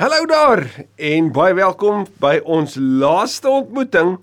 Hallo 0.00 0.24
daar 0.24 0.62
en 0.96 1.26
baie 1.28 1.52
welkom 1.52 2.06
by 2.24 2.38
ons 2.48 2.78
laaste 2.80 3.50
ontmoeting 3.52 4.14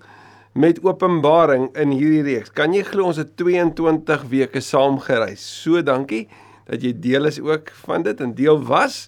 met 0.57 0.79
Openbaring 0.81 1.67
in 1.77 1.93
hierdie 1.93 2.23
reeks. 2.25 2.49
Kan 2.49 2.73
jy 2.73 2.81
glo 2.87 3.11
ons 3.11 3.19
het 3.21 3.35
22 3.37 4.23
weke 4.31 4.63
saam 4.65 4.97
gereis. 5.05 5.43
So 5.45 5.83
dankie 5.85 6.23
dat 6.65 6.81
jy 6.81 6.95
deel 6.97 7.29
is 7.29 7.37
ook 7.37 7.69
van 7.83 8.07
dit 8.09 8.25
en 8.25 8.33
deel 8.33 8.57
was. 8.65 9.03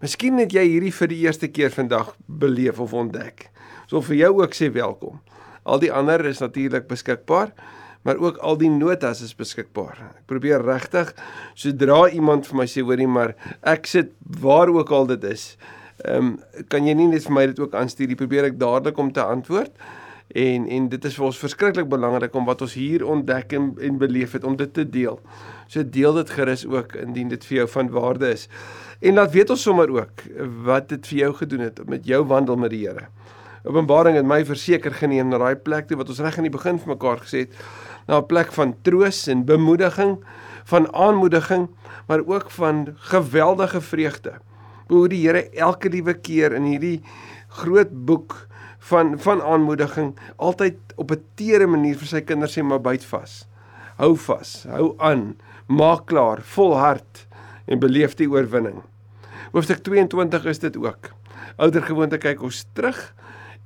Miskien 0.00 0.40
het 0.40 0.56
jy 0.56 0.64
hierdie 0.64 0.94
vir 1.02 1.12
die 1.12 1.20
eerste 1.26 1.52
keer 1.52 1.76
vandag 1.76 2.14
beleef 2.24 2.80
of 2.80 2.96
ontdek. 2.96 3.50
So 3.84 4.00
vir 4.08 4.22
jou 4.22 4.32
ook 4.40 4.56
sê 4.56 4.72
welkom. 4.72 5.20
Al 5.68 5.84
die 5.84 5.92
ander 5.92 6.24
is 6.32 6.40
natuurlik 6.40 6.88
beskikbaar 6.88 7.52
maar 8.06 8.20
ook 8.22 8.36
al 8.38 8.54
die 8.56 8.70
notas 8.70 9.20
is 9.20 9.34
beskikbaar. 9.34 9.98
Ek 10.14 10.28
probeer 10.30 10.62
regtig 10.62 11.10
sodra 11.58 12.04
iemand 12.08 12.46
vir 12.46 12.62
my 12.62 12.66
sê 12.70 12.84
hoorie 12.86 13.08
maar 13.10 13.32
ek 13.66 13.88
sit 13.90 14.12
waar 14.40 14.70
ook 14.70 14.92
al 14.94 15.10
dit 15.10 15.26
is. 15.26 15.56
Ehm 16.06 16.26
um, 16.26 16.64
kan 16.68 16.86
jy 16.86 16.94
nie 16.94 17.08
net 17.10 17.24
vir 17.26 17.34
my 17.34 17.46
dit 17.50 17.60
ook 17.60 17.74
aanstuur 17.74 18.08
nie. 18.08 18.18
Probeer 18.18 18.50
ek 18.52 18.58
dadelik 18.60 18.98
om 18.98 19.12
te 19.12 19.22
antwoord. 19.22 19.72
En 20.34 20.66
en 20.66 20.88
dit 20.88 21.04
is 21.04 21.14
vir 21.18 21.26
ons 21.26 21.38
verskriklik 21.38 21.88
belangrik 21.90 22.34
om 22.34 22.46
wat 22.46 22.62
ons 22.62 22.74
hier 22.78 23.04
ontdek 23.06 23.52
en, 23.58 23.72
en 23.78 23.98
beleef 23.98 24.32
het 24.38 24.44
om 24.44 24.56
dit 24.56 24.72
te 24.74 24.84
deel. 24.90 25.20
So 25.66 25.82
deel 25.82 26.14
dit 26.20 26.30
gerus 26.30 26.66
ook 26.66 26.94
indien 27.02 27.28
dit 27.28 27.44
vir 27.44 27.56
jou 27.56 27.68
van 27.74 27.90
waarde 27.90 28.30
is. 28.34 28.48
En 29.00 29.18
laat 29.18 29.32
weet 29.34 29.50
ons 29.50 29.62
sommer 29.62 29.90
ook 29.90 30.26
wat 30.66 30.88
dit 30.94 31.06
vir 31.12 31.18
jou 31.18 31.32
gedoen 31.42 31.66
het 31.68 31.82
met 31.86 32.06
jou 32.06 32.22
wandel 32.26 32.56
met 32.56 32.70
die 32.70 32.86
Here. 32.86 33.08
Openbaring 33.66 34.14
het 34.14 34.26
my 34.26 34.44
verseker 34.46 34.94
geneem 34.94 35.30
na 35.30 35.38
daai 35.42 35.56
plek 35.58 35.88
toe 35.88 35.98
wat 35.98 36.10
ons 36.12 36.22
reg 36.22 36.38
aan 36.38 36.46
die 36.46 36.54
begin 36.54 36.78
vir 36.78 36.94
mekaar 36.94 37.22
gesê 37.24 37.46
het 37.46 37.54
na 38.06 38.20
'n 38.20 38.26
plek 38.26 38.52
van 38.52 38.74
troos 38.82 39.26
en 39.26 39.44
bemoediging, 39.44 40.18
van 40.64 40.92
aanmoediging, 40.94 41.68
maar 42.06 42.22
ook 42.26 42.50
van 42.50 42.94
geweldige 42.94 43.80
vreugde. 43.80 44.38
Hoe 44.86 45.08
die 45.10 45.22
Here 45.24 45.48
elke 45.50 45.90
liewe 45.90 46.14
keer 46.14 46.54
in 46.56 46.68
hierdie 46.68 47.00
groot 47.62 47.90
boek 48.06 48.36
van 48.90 49.16
van 49.18 49.42
aanmoediging 49.42 50.14
altyd 50.36 50.78
op 50.96 51.10
'n 51.10 51.22
tere 51.34 51.66
manier 51.66 51.96
vir 51.96 52.06
sy 52.06 52.20
kinders 52.20 52.58
sê 52.58 52.62
maar 52.62 52.80
byt 52.80 53.04
vas. 53.04 53.46
Hou 53.96 54.14
vas, 54.16 54.66
hou 54.68 54.94
aan, 54.98 55.36
maak 55.66 56.06
klaar, 56.06 56.42
volhard 56.42 57.26
en 57.66 57.78
beleef 57.78 58.14
die 58.14 58.30
oorwinning. 58.30 58.82
Hoofstuk 59.52 59.82
22 59.82 60.44
is 60.44 60.58
dit 60.58 60.76
ook. 60.76 61.10
Ouder 61.56 61.82
gewoonte 61.82 62.18
kyk 62.18 62.42
ons 62.42 62.66
terug 62.72 63.14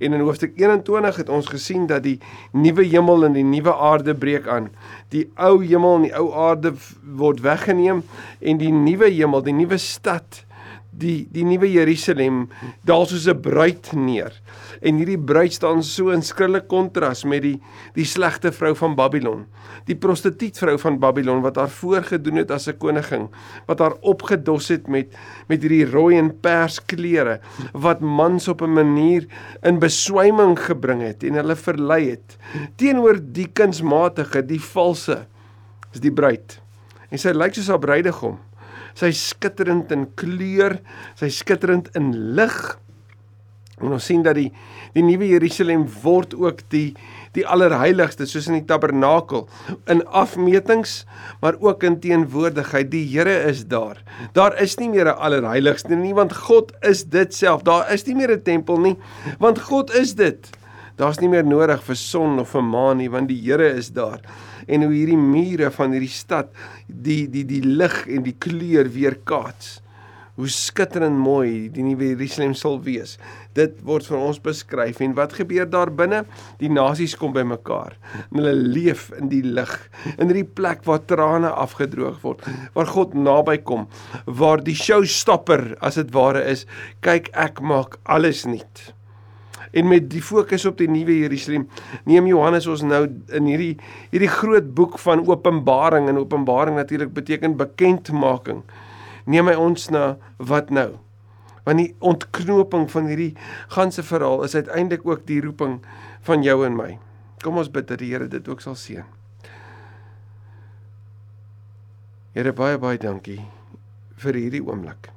En 0.01 0.13
in 0.13 0.21
hoofstuk 0.21 0.53
21 0.57 1.17
het 1.17 1.29
ons 1.29 1.47
gesien 1.47 1.83
dat 1.87 2.03
die 2.03 2.17
nuwe 2.57 2.87
hemel 2.89 3.27
en 3.27 3.35
die 3.37 3.45
nuwe 3.45 3.75
aarde 3.77 4.15
breek 4.17 4.47
aan. 4.49 4.71
Die 5.13 5.27
ou 5.37 5.59
hemel 5.61 5.99
en 5.99 6.07
die 6.07 6.15
ou 6.17 6.31
aarde 6.33 6.73
word 7.21 7.43
weggeneem 7.45 8.01
en 8.41 8.61
die 8.63 8.73
nuwe 8.73 9.11
hemel, 9.13 9.45
die 9.45 9.53
nuwe 9.53 9.77
stad, 9.77 10.41
die 10.91 11.29
die 11.31 11.45
nuwe 11.47 11.69
Jerusalem 11.71 12.49
daal 12.87 13.07
soos 13.07 13.29
'n 13.29 13.41
bruid 13.41 13.93
neer. 13.93 14.33
En 14.83 14.97
hierdie 14.97 15.19
bruid 15.19 15.53
staan 15.53 15.83
so 15.83 16.11
in 16.11 16.23
skrikkelike 16.23 16.67
kontras 16.67 17.25
met 17.25 17.43
die 17.43 17.61
die 17.95 18.05
slegte 18.05 18.53
vrou 18.53 18.75
van 18.75 18.95
Babylon. 18.95 19.47
Die 19.87 19.95
prostituutvrou 19.97 20.79
van 20.79 20.99
Babylon 20.99 21.43
wat 21.43 21.57
haar 21.57 21.71
voorgedoen 21.71 22.37
het 22.37 22.51
as 22.51 22.69
'n 22.69 22.79
koningin, 22.79 23.29
wat 23.67 23.79
haar 23.79 23.95
opgedos 24.01 24.69
het 24.69 24.89
met 24.89 25.15
met 25.49 25.63
hierdie 25.63 25.91
rooi 25.91 26.17
en 26.19 26.41
pers 26.41 26.81
klere, 26.85 27.41
wat 27.73 28.01
mans 28.01 28.49
op 28.49 28.63
'n 28.63 28.73
manier 28.73 29.27
in 29.63 29.79
beswyming 29.79 30.59
gebring 30.59 31.03
het 31.03 31.23
en 31.23 31.35
hulle 31.35 31.57
verlei 31.57 32.11
het. 32.11 32.37
Teenoor 32.77 33.19
die 33.23 33.49
kunsmatige, 33.53 34.47
die 34.47 34.61
valse 34.61 35.27
is 35.93 36.01
die 36.01 36.13
bruid. 36.13 36.61
En 37.11 37.19
sy 37.19 37.31
lyk 37.31 37.55
soos 37.55 37.69
haar 37.69 37.79
bruidegom 37.79 38.39
sy 38.95 39.13
skitterend 39.13 39.93
in 39.93 40.07
kleur, 40.15 40.79
sy 41.15 41.29
skitterend 41.29 41.91
in 41.99 42.13
lig. 42.37 42.79
En 43.81 43.95
ons 43.97 44.05
sien 44.05 44.23
dat 44.23 44.37
die 44.37 44.51
die 44.95 45.05
nuwe 45.07 45.29
Jerusalem 45.31 45.85
word 46.03 46.35
ook 46.35 46.65
die 46.75 46.91
die 47.37 47.45
allerheiligste 47.47 48.27
soos 48.27 48.49
in 48.51 48.57
die 48.57 48.67
tabernakel 48.67 49.45
in 49.93 50.01
afmetings 50.19 51.05
maar 51.43 51.55
ook 51.63 51.85
in 51.87 52.01
teenwoordigheid 52.03 52.91
die 52.91 53.05
Here 53.07 53.37
is 53.47 53.63
daar. 53.71 54.01
Daar 54.35 54.57
is 54.59 54.77
nie 54.81 54.89
meer 54.91 55.07
'n 55.07 55.19
allerheiligste 55.19 55.95
nie 55.95 56.15
want 56.15 56.33
God 56.33 56.73
is 56.83 57.05
dit 57.05 57.35
self. 57.35 57.63
Daar 57.63 57.93
is 57.93 58.07
nie 58.07 58.15
meer 58.15 58.33
'n 58.33 58.43
tempel 58.43 58.81
nie 58.81 58.97
want 59.39 59.59
God 59.59 59.95
is 59.95 60.15
dit. 60.15 60.51
Daar's 60.97 61.21
nie 61.21 61.29
meer 61.29 61.45
nodig 61.45 61.83
vir 61.83 61.97
son 61.97 62.41
of 62.41 62.51
vir 62.51 62.63
maan 62.63 62.97
nie 62.97 63.09
want 63.09 63.29
die 63.29 63.41
Here 63.41 63.69
is 63.69 63.91
daar 63.91 64.21
en 64.71 64.87
hoe 64.87 64.95
hierdie 64.95 65.21
mure 65.21 65.71
van 65.75 65.95
hierdie 65.97 66.15
stad 66.15 66.51
die 66.87 67.25
die 67.31 67.47
die 67.49 67.63
lig 67.67 68.03
en 68.07 68.27
die 68.27 68.37
kleur 68.39 68.91
weer 68.95 69.19
kaats. 69.29 69.79
Hoe 70.41 70.49
skitterend 70.49 71.19
mooi 71.21 71.69
die 71.75 71.83
nuwe 71.85 72.15
Jerusalem 72.15 72.55
sal 72.57 72.79
wees. 72.87 73.17
Dit 73.59 73.83
word 73.85 74.07
vir 74.09 74.21
ons 74.23 74.39
beskryf 74.41 75.03
en 75.05 75.17
wat 75.19 75.35
gebeur 75.37 75.67
daar 75.69 75.91
binne? 75.93 76.23
Die 76.63 76.71
nasies 76.73 77.17
kom 77.19 77.35
bymekaar. 77.37 77.99
Hulle 78.31 78.55
leef 78.55 79.11
in 79.19 79.29
die 79.33 79.43
lig, 79.45 79.75
in 80.17 80.31
hierdie 80.31 80.47
plek 80.47 80.87
waar 80.89 81.03
trane 81.11 81.51
afgedroog 81.51 82.23
word, 82.23 82.47
waar 82.79 82.89
God 82.95 83.19
naby 83.19 83.59
kom, 83.67 83.91
waar 84.25 84.65
die 84.65 84.79
showstopper 84.79 85.75
as 85.85 86.01
dit 86.01 86.15
ware 86.17 86.47
is, 86.55 86.65
kyk 87.05 87.29
ek 87.49 87.61
maak 87.61 88.01
alles 88.09 88.47
nuut 88.49 88.89
en 89.71 89.89
met 89.89 90.09
die 90.11 90.23
fokus 90.23 90.65
op 90.67 90.79
die 90.81 90.89
nuwe 90.91 91.15
Jerusalem 91.21 91.69
neem 92.09 92.27
Johannes 92.31 92.67
ons 92.71 92.83
nou 92.87 93.05
in 93.07 93.51
hierdie 93.51 93.75
hierdie 94.11 94.31
groot 94.33 94.73
boek 94.75 94.99
van 95.03 95.23
Openbaring. 95.27 96.09
En 96.11 96.19
Openbaring 96.19 96.77
natuurlik 96.77 97.13
beteken 97.15 97.57
bekendmaking. 97.61 98.65
Neem 99.31 99.51
hy 99.51 99.55
ons 99.55 99.89
na 99.95 100.17
wat 100.39 100.71
nou? 100.75 100.93
Want 101.67 101.83
die 101.83 101.93
ontknoping 101.99 102.89
van 102.91 103.07
hierdie 103.11 103.33
ganse 103.77 104.03
verhaal 104.03 104.43
is 104.47 104.57
uiteindelik 104.57 105.07
ook 105.07 105.27
die 105.29 105.41
roeping 105.45 105.79
van 106.27 106.43
jou 106.43 106.65
en 106.67 106.77
my. 106.77 106.91
Kom 107.45 107.61
ons 107.61 107.71
bid 107.73 107.89
dat 107.89 108.01
die 108.03 108.11
Here 108.13 108.29
dit 108.29 108.49
ook 108.49 108.61
sal 108.65 108.77
seën. 108.77 109.07
Here 112.35 112.53
baie 112.55 112.79
baie 112.79 112.99
dankie 113.01 113.41
vir 114.21 114.37
hierdie 114.39 114.63
oomblik. 114.63 115.11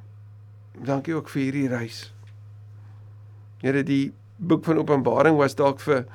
Dankie 0.73 1.13
ook 1.15 1.29
vir 1.29 1.41
hierdie 1.43 1.67
reis. 1.69 1.99
Here 3.61 3.83
die 3.85 4.13
boek 4.47 4.65
van 4.65 4.77
Openbaring 4.77 5.37
was 5.39 5.55
dalk 5.55 5.81
vir 5.83 6.05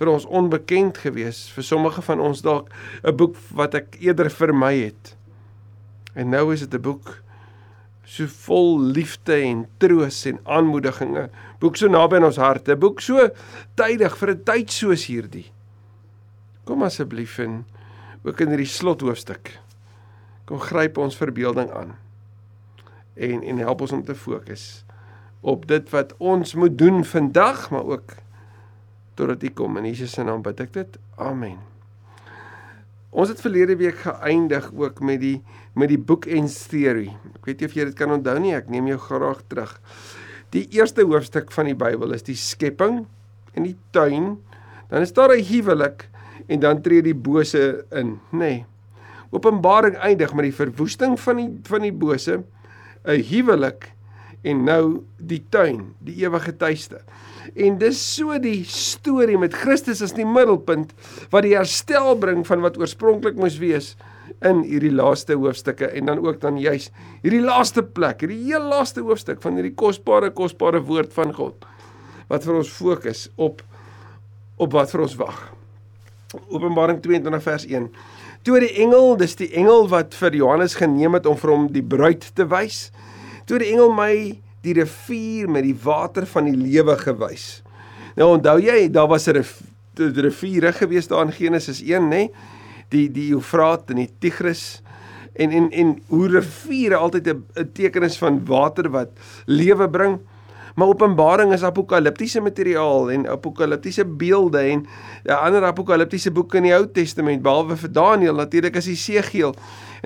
vir 0.00 0.08
ons 0.08 0.24
onbekend 0.24 0.96
geweest, 0.98 1.50
vir 1.52 1.64
sommige 1.64 2.02
van 2.02 2.20
ons 2.24 2.40
dalk 2.40 2.70
'n 3.04 3.16
boek 3.16 3.36
wat 3.52 3.74
ek 3.74 3.98
eerder 4.00 4.30
vermy 4.30 4.74
het. 4.88 5.16
En 6.14 6.30
nou 6.30 6.52
is 6.52 6.60
dit 6.60 6.74
'n 6.74 6.82
boek 6.82 7.22
so 8.04 8.26
vol 8.26 8.80
liefde 8.80 9.34
en 9.34 9.66
troos 9.78 10.24
en 10.26 10.38
aanmoedigings, 10.44 11.30
boek 11.60 11.76
so 11.76 11.88
naby 11.88 12.16
aan 12.16 12.24
ons 12.24 12.36
harte, 12.36 12.76
boek 12.76 13.00
so 13.00 13.28
tydig 13.74 14.16
vir 14.16 14.30
'n 14.30 14.42
tyd 14.44 14.70
soos 14.70 15.06
hierdie. 15.06 15.52
Kom 16.64 16.82
asseblief 16.82 17.38
in 17.38 17.64
ook 18.24 18.40
in 18.40 18.48
hierdie 18.48 18.66
slothoofstuk. 18.66 19.58
Kom 20.44 20.58
gryp 20.58 20.98
ons 20.98 21.16
verbeelding 21.16 21.70
aan. 21.70 21.96
En 23.14 23.42
en 23.42 23.58
help 23.58 23.80
ons 23.80 23.92
om 23.92 24.04
te 24.04 24.14
fokus 24.14 24.84
op 25.40 25.66
dit 25.68 25.90
wat 25.90 26.14
ons 26.18 26.54
moet 26.54 26.78
doen 26.78 27.04
vandag, 27.04 27.70
maar 27.70 27.84
ook 27.84 28.14
totdat 29.14 29.42
U 29.42 29.48
kom 29.48 29.76
in 29.76 29.84
Jesus 29.84 30.12
se 30.16 30.24
naam 30.24 30.42
bid 30.42 30.60
ek 30.60 30.72
dit. 30.72 30.98
Amen. 31.20 31.58
Ons 33.10 33.32
het 33.32 33.40
verlede 33.42 33.74
week 33.76 34.04
geëindig 34.04 34.70
ook 34.76 35.00
met 35.02 35.20
die 35.20 35.40
met 35.74 35.90
die 35.90 35.98
boek 35.98 36.26
en 36.26 36.46
theory. 36.46 37.08
Ek 37.40 37.46
weet 37.46 37.60
nie 37.60 37.68
of 37.68 37.74
jy 37.74 37.84
dit 37.90 37.98
kan 37.98 38.12
onthou 38.14 38.36
nie, 38.42 38.54
ek 38.54 38.70
neem 38.70 38.88
jou 38.90 38.98
graag 39.02 39.42
terug. 39.50 39.76
Die 40.54 40.66
eerste 40.74 41.04
hoofstuk 41.06 41.52
van 41.54 41.70
die 41.70 41.76
Bybel 41.78 42.14
is 42.14 42.26
die 42.26 42.38
skepping 42.38 43.04
en 43.54 43.66
die 43.66 43.76
tuin. 43.94 44.38
Dan 44.90 45.06
is 45.06 45.12
daar 45.14 45.34
'n 45.34 45.44
huwelik 45.46 46.08
en 46.48 46.60
dan 46.60 46.82
tree 46.82 47.02
die 47.02 47.14
bose 47.14 47.84
in, 47.90 48.20
nê. 48.32 48.38
Nee. 48.38 48.66
Openbaring 49.30 49.94
eindig 49.96 50.34
met 50.34 50.44
die 50.44 50.54
verwoesting 50.54 51.20
van 51.20 51.36
die 51.36 51.50
van 51.62 51.82
die 51.82 51.92
bose, 51.92 52.42
'n 53.04 53.22
huwelik 53.30 53.92
en 54.42 54.62
nou 54.64 54.84
die 55.16 55.42
tuin, 55.52 55.90
die 56.04 56.16
ewige 56.24 56.54
tuiste. 56.56 57.02
En 57.54 57.78
dis 57.80 57.98
so 58.16 58.36
die 58.40 58.62
storie 58.68 59.38
met 59.40 59.56
Christus 59.56 60.02
as 60.04 60.14
die 60.16 60.26
middelpunt 60.28 60.94
wat 61.32 61.44
die 61.46 61.56
herstel 61.56 62.14
bring 62.20 62.44
van 62.46 62.62
wat 62.64 62.78
oorspronklik 62.80 63.38
moes 63.40 63.58
wees 63.60 63.94
in 64.46 64.62
hierdie 64.64 64.92
laaste 64.94 65.36
hoofstukke 65.36 65.90
en 65.96 66.08
dan 66.08 66.22
ook 66.24 66.40
dan 66.40 66.60
juis 66.60 66.88
hierdie 67.24 67.42
laaste 67.44 67.82
plek, 67.82 68.22
hierdie 68.22 68.44
heel 68.46 68.64
laaste 68.70 69.02
hoofstuk 69.04 69.42
van 69.44 69.58
hierdie 69.58 69.74
kosbare 69.76 70.30
kosbare 70.32 70.80
woord 70.86 71.12
van 71.16 71.34
God 71.36 71.66
wat 72.30 72.46
vir 72.46 72.60
ons 72.60 72.70
fokus 72.72 73.26
op 73.36 73.64
op 74.60 74.74
wat 74.76 74.90
vir 74.92 75.02
ons 75.06 75.16
wag. 75.16 75.36
Openbaring 76.52 76.98
22 77.02 77.42
vers 77.42 77.64
1. 77.66 77.86
Toe 78.44 78.58
die 78.60 78.74
engel, 78.84 79.14
dis 79.20 79.32
die 79.40 79.48
engel 79.56 79.86
wat 79.88 80.12
vir 80.20 80.36
Johannes 80.36 80.76
geneem 80.76 81.16
het 81.16 81.26
om 81.28 81.38
vir 81.40 81.52
hom 81.52 81.64
die 81.72 81.84
bruid 81.84 82.26
te 82.36 82.44
wys, 82.48 82.90
toe 83.50 83.58
die 83.58 83.72
engel 83.74 83.90
my 83.94 84.14
die 84.62 84.76
rivier 84.76 85.50
met 85.50 85.66
die 85.66 85.74
water 85.74 86.26
van 86.30 86.46
die 86.46 86.54
lewe 86.54 86.94
gewys. 87.00 87.64
Nou 88.18 88.36
onthou 88.36 88.58
jy, 88.62 88.88
daar 88.92 89.08
was 89.10 89.26
'n 89.28 89.42
riviere 89.98 90.72
gewees 90.72 91.08
daar 91.08 91.26
in 91.26 91.32
Genesis 91.32 91.82
1, 91.82 92.08
nê? 92.08 92.30
Die 92.90 93.08
die 93.10 93.32
Eufraat 93.34 93.90
en 93.90 93.96
die 93.96 94.10
Tigris 94.18 94.82
en 95.34 95.50
en 95.50 95.70
en 95.70 96.02
hoe 96.08 96.28
riviere 96.28 96.96
altyd 96.96 97.26
'n 97.28 97.70
teken 97.72 98.02
is 98.02 98.18
van 98.18 98.44
water 98.46 98.90
wat 98.90 99.10
lewe 99.46 99.88
bring. 99.88 100.20
Maar 100.74 100.88
Openbaring 100.88 101.52
is 101.52 101.62
apokaliptiese 101.62 102.40
materiaal 102.40 103.10
en 103.10 103.28
apokaliptiese 103.28 104.04
beelde 104.04 104.58
en 104.58 104.86
ja, 105.24 105.34
ander 105.34 105.64
apokaliptiese 105.64 106.30
boeke 106.30 106.56
in 106.56 106.62
die 106.62 106.74
Ou 106.74 106.86
Testament 106.86 107.42
behalwe 107.42 107.76
vir 107.76 107.92
Daniël 107.92 108.34
natuurlik 108.34 108.76
is 108.76 108.86
Jesegiel. 108.86 109.54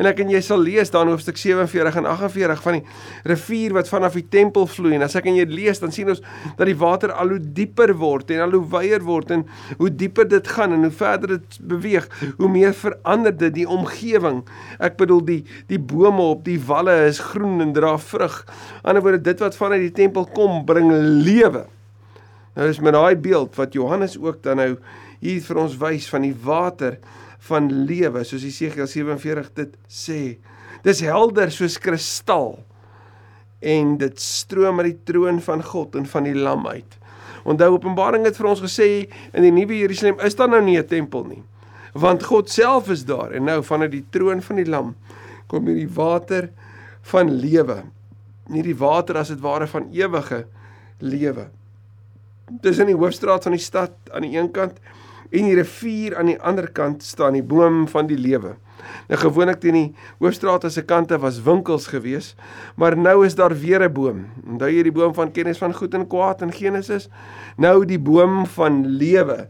En 0.00 0.08
ek 0.10 0.22
en 0.24 0.32
jy 0.32 0.40
sal 0.42 0.62
lees 0.64 0.90
dan 0.94 1.10
hoofstuk 1.12 1.38
47 1.38 2.00
en 2.00 2.08
48 2.10 2.62
van 2.64 2.78
die 2.78 2.82
rivier 3.30 3.76
wat 3.76 3.90
vanaf 3.90 4.16
die 4.18 4.26
tempel 4.32 4.66
vloei 4.70 4.94
en 4.96 5.04
as 5.06 5.14
ek 5.18 5.28
en 5.30 5.38
jy 5.38 5.46
lees 5.50 5.82
dan 5.82 5.92
sien 5.94 6.10
ons 6.10 6.22
dat 6.56 6.64
die 6.66 6.76
water 6.78 7.12
al 7.12 7.36
hoe 7.36 7.42
dieper 7.58 7.94
word 8.00 8.32
en 8.34 8.42
al 8.46 8.56
hoe 8.56 8.64
wyer 8.72 9.04
word 9.04 9.30
en 9.36 9.44
hoe 9.78 9.92
dieper 9.92 10.28
dit 10.30 10.52
gaan 10.56 10.74
en 10.74 10.88
hoe 10.88 10.94
verder 10.94 11.36
dit 11.36 11.60
beweeg, 11.60 12.08
hoe 12.40 12.50
meer 12.50 12.74
verander 12.74 13.34
dit 13.36 13.54
die 13.60 13.68
omgewing. 13.68 14.42
Ek 14.82 14.96
bedoel 15.00 15.22
die 15.28 15.40
die 15.70 15.78
bome 15.78 16.32
op 16.34 16.44
die 16.46 16.58
walle 16.66 16.94
is 17.06 17.20
groen 17.32 17.60
en 17.62 17.74
dra 17.76 17.94
vrug. 18.00 18.40
Aan 18.82 18.94
die 18.94 18.94
ander 18.94 19.02
woorde 19.02 19.24
dit 19.26 19.40
wat 19.42 19.56
vanuit 19.56 19.80
die 19.80 19.94
tempel 19.94 20.26
kom 20.34 20.64
bring 20.64 20.92
lewe. 21.24 21.66
Nou 22.54 22.68
is 22.70 22.78
met 22.80 22.94
daai 22.94 23.16
beeld 23.18 23.56
wat 23.58 23.74
Johannes 23.74 24.14
ook 24.18 24.42
dan 24.42 24.60
nou 24.62 24.76
hier 25.20 25.40
vir 25.42 25.58
ons 25.58 25.74
wys 25.80 26.06
van 26.12 26.22
die 26.22 26.34
water 26.44 27.00
van 27.48 27.68
lewe 27.88 28.24
soos 28.24 28.44
Jesegiel 28.46 28.88
47 28.88 29.50
dit 29.58 29.72
sê. 29.90 30.20
Dis 30.84 31.02
helder 31.04 31.52
soos 31.52 31.78
kristal 31.80 32.58
en 33.64 33.96
dit 34.00 34.20
stroom 34.20 34.80
uit 34.82 34.90
die 34.92 35.00
troon 35.12 35.40
van 35.44 35.64
God 35.64 35.96
en 35.96 36.06
van 36.08 36.28
die 36.28 36.36
lam 36.36 36.66
uit. 36.68 36.98
Onthou 37.44 37.74
Openbaring 37.76 38.24
het 38.24 38.38
vir 38.40 38.48
ons 38.48 38.62
gesê 38.64 38.88
in 39.32 39.44
die 39.44 39.52
nuwe 39.52 39.76
Jerusalem 39.82 40.20
is 40.24 40.36
daar 40.36 40.48
nou 40.52 40.62
nie 40.64 40.78
'n 40.78 40.86
tempel 40.86 41.24
nie. 41.24 41.42
Want 41.92 42.24
God 42.24 42.50
self 42.50 42.88
is 42.90 43.04
daar 43.04 43.32
en 43.32 43.44
nou 43.44 43.62
vanuit 43.62 43.90
die 43.90 44.06
troon 44.10 44.42
van 44.42 44.56
die 44.56 44.68
lam 44.68 44.96
kom 45.46 45.66
hierdie 45.66 45.94
water 45.94 46.50
van 47.02 47.30
lewe. 47.30 47.84
Nie 48.48 48.62
die 48.62 48.76
water 48.76 49.16
as 49.16 49.28
dit 49.28 49.40
ware 49.40 49.66
van 49.66 49.92
ewige 49.92 50.46
lewe. 50.98 51.48
Dis 52.60 52.78
in 52.78 52.86
die 52.86 52.96
hoofstraat 52.96 53.42
van 53.42 53.52
die 53.52 53.60
stad 53.60 53.92
aan 54.12 54.22
die 54.22 54.38
een 54.38 54.50
kant 54.50 54.80
en 55.30 55.48
die 55.48 55.56
rivier 55.58 56.16
aan 56.18 56.26
die 56.32 56.40
ander 56.40 56.70
kant 56.72 57.02
staan 57.02 57.38
die 57.38 57.42
boom 57.42 57.88
van 57.88 58.06
die 58.06 58.18
lewe. 58.18 58.56
Nou 59.08 59.18
gewoonlik 59.20 59.60
teen 59.62 59.76
die 59.78 59.88
hoofstraat 60.20 60.66
se 60.72 60.84
kante 60.84 61.18
was 61.20 61.42
winkels 61.44 61.88
gewees, 61.92 62.34
maar 62.76 62.96
nou 62.96 63.24
is 63.26 63.34
daar 63.34 63.54
weer 63.56 63.82
'n 63.82 63.92
boom. 63.92 64.26
Onthou 64.46 64.70
jy 64.70 64.82
die 64.82 64.92
boom 64.92 65.14
van 65.14 65.32
kennis 65.32 65.58
van 65.58 65.74
goed 65.74 65.94
en 65.94 66.06
kwaad 66.06 66.42
in 66.42 66.52
Genesis? 66.52 67.08
Nou 67.56 67.84
die 67.84 67.98
boom 67.98 68.46
van 68.46 68.86
lewe 68.86 69.48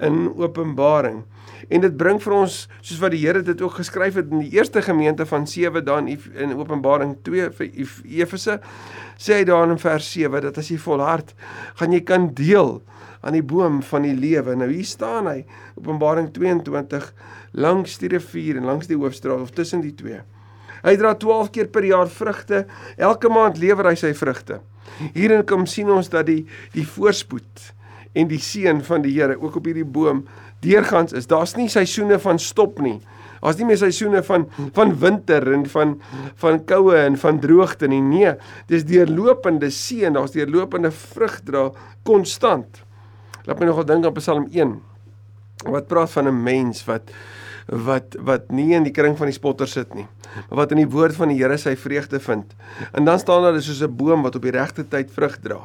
in 0.00 0.32
Openbaring. 0.36 1.24
En 1.68 1.80
dit 1.80 1.96
bring 1.96 2.20
vir 2.22 2.32
ons 2.32 2.68
soos 2.80 2.98
wat 2.98 3.14
die 3.14 3.20
Here 3.22 3.42
dit 3.42 3.60
ook 3.62 3.78
geskryf 3.78 4.14
het 4.14 4.30
in 4.30 4.42
die 4.44 4.52
eerste 4.58 4.82
gemeente 4.82 5.26
van 5.26 5.46
7 5.46 5.84
dan 5.84 6.08
in 6.08 6.56
Openbaring 6.58 7.16
2 7.22 7.50
vir 7.50 7.70
Efese 8.04 8.60
sê 9.16 9.40
hy 9.40 9.44
daar 9.44 9.70
in 9.70 9.78
vers 9.78 10.12
7 10.12 10.42
dat 10.42 10.58
as 10.58 10.68
jy 10.68 10.78
volhard 10.78 11.34
gaan 11.74 11.92
jy 11.92 12.00
kan 12.00 12.30
deel 12.34 12.82
aan 13.22 13.36
die 13.36 13.44
boom 13.46 13.80
van 13.86 14.06
die 14.06 14.14
lewe. 14.18 14.56
Nou 14.58 14.68
hier 14.70 14.86
staan 14.88 15.30
hy, 15.30 15.42
Openbaring 15.78 16.32
22 16.34 17.08
langs 17.52 17.98
die 18.02 18.10
rivier 18.12 18.58
en 18.60 18.68
langs 18.68 18.90
die 18.90 18.98
hoofstraat 18.98 19.46
of 19.46 19.54
tussen 19.54 19.84
die 19.84 19.94
twee. 19.94 20.20
Hy 20.82 20.96
dra 20.98 21.14
12 21.14 21.52
keer 21.54 21.68
per 21.70 21.86
jaar 21.86 22.10
vrugte. 22.10 22.64
Elke 22.98 23.30
maand 23.30 23.60
lewer 23.62 23.92
hy 23.92 23.96
sy 23.98 24.10
vrugte. 24.18 24.58
Hierin 25.14 25.46
kom 25.46 25.66
sien 25.70 25.90
ons 25.94 26.10
dat 26.10 26.26
die 26.26 26.42
die 26.74 26.86
voorspoed 26.86 27.70
en 28.18 28.28
die 28.28 28.40
seën 28.42 28.82
van 28.84 29.04
die 29.04 29.14
Here 29.14 29.38
ook 29.40 29.56
op 29.60 29.68
hierdie 29.70 29.88
boom 29.88 30.26
deurgangs 30.62 31.14
is. 31.16 31.28
Daar's 31.30 31.54
nie 31.56 31.70
seisoene 31.72 32.18
van 32.22 32.38
stop 32.42 32.82
nie. 32.82 32.98
Daar's 33.42 33.58
nie 33.58 33.66
meer 33.66 33.80
seisoene 33.80 34.22
van 34.26 34.46
van 34.76 34.94
winter 35.02 35.48
en 35.54 35.64
van 35.70 35.96
van 36.42 36.60
koue 36.68 36.94
en 36.98 37.16
van 37.18 37.40
droogte 37.42 37.88
nie. 37.90 38.02
Nee, 38.02 38.36
dis 38.70 38.86
deurlopende 38.86 39.70
seën, 39.70 40.14
daar's 40.14 40.34
deurlopende 40.34 40.92
vrug 40.94 41.40
dra 41.46 41.68
konstant. 42.06 42.82
Laat 43.46 43.58
my 43.58 43.66
nogal 43.66 43.86
dink 43.86 44.06
aan 44.06 44.14
Psalm 44.18 44.48
1 44.50 44.80
wat 45.72 45.86
praat 45.90 46.10
van 46.10 46.28
'n 46.28 46.42
mens 46.42 46.84
wat 46.84 47.10
wat 47.66 48.16
wat 48.18 48.50
nie 48.50 48.74
in 48.74 48.82
die 48.82 48.92
kring 48.92 49.16
van 49.16 49.26
die 49.26 49.34
spotter 49.34 49.68
sit 49.68 49.94
nie, 49.94 50.06
maar 50.48 50.58
wat 50.64 50.70
in 50.70 50.76
die 50.82 50.90
woord 50.90 51.14
van 51.14 51.28
die 51.28 51.38
Here 51.38 51.56
sy 51.56 51.76
vreugde 51.76 52.20
vind. 52.20 52.54
En 52.92 53.04
dan 53.04 53.18
staan 53.18 53.42
daar 53.42 53.62
soos 53.62 53.82
'n 53.82 53.96
boom 53.96 54.22
wat 54.22 54.34
op 54.34 54.42
die 54.42 54.50
regte 54.50 54.88
tyd 54.88 55.10
vrug 55.10 55.38
dra. 55.40 55.60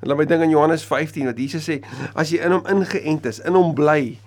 En 0.00 0.08
laat 0.08 0.16
my 0.18 0.24
dink 0.24 0.42
aan 0.42 0.50
Johannes 0.50 0.84
15 0.84 1.26
wat 1.26 1.38
Jesus 1.38 1.68
sê, 1.68 1.82
as 2.14 2.30
jy 2.30 2.38
in 2.38 2.52
hom 2.52 2.66
ingeënt 2.66 3.26
is, 3.26 3.40
in 3.40 3.54
hom 3.54 3.74
bly, 3.74 4.18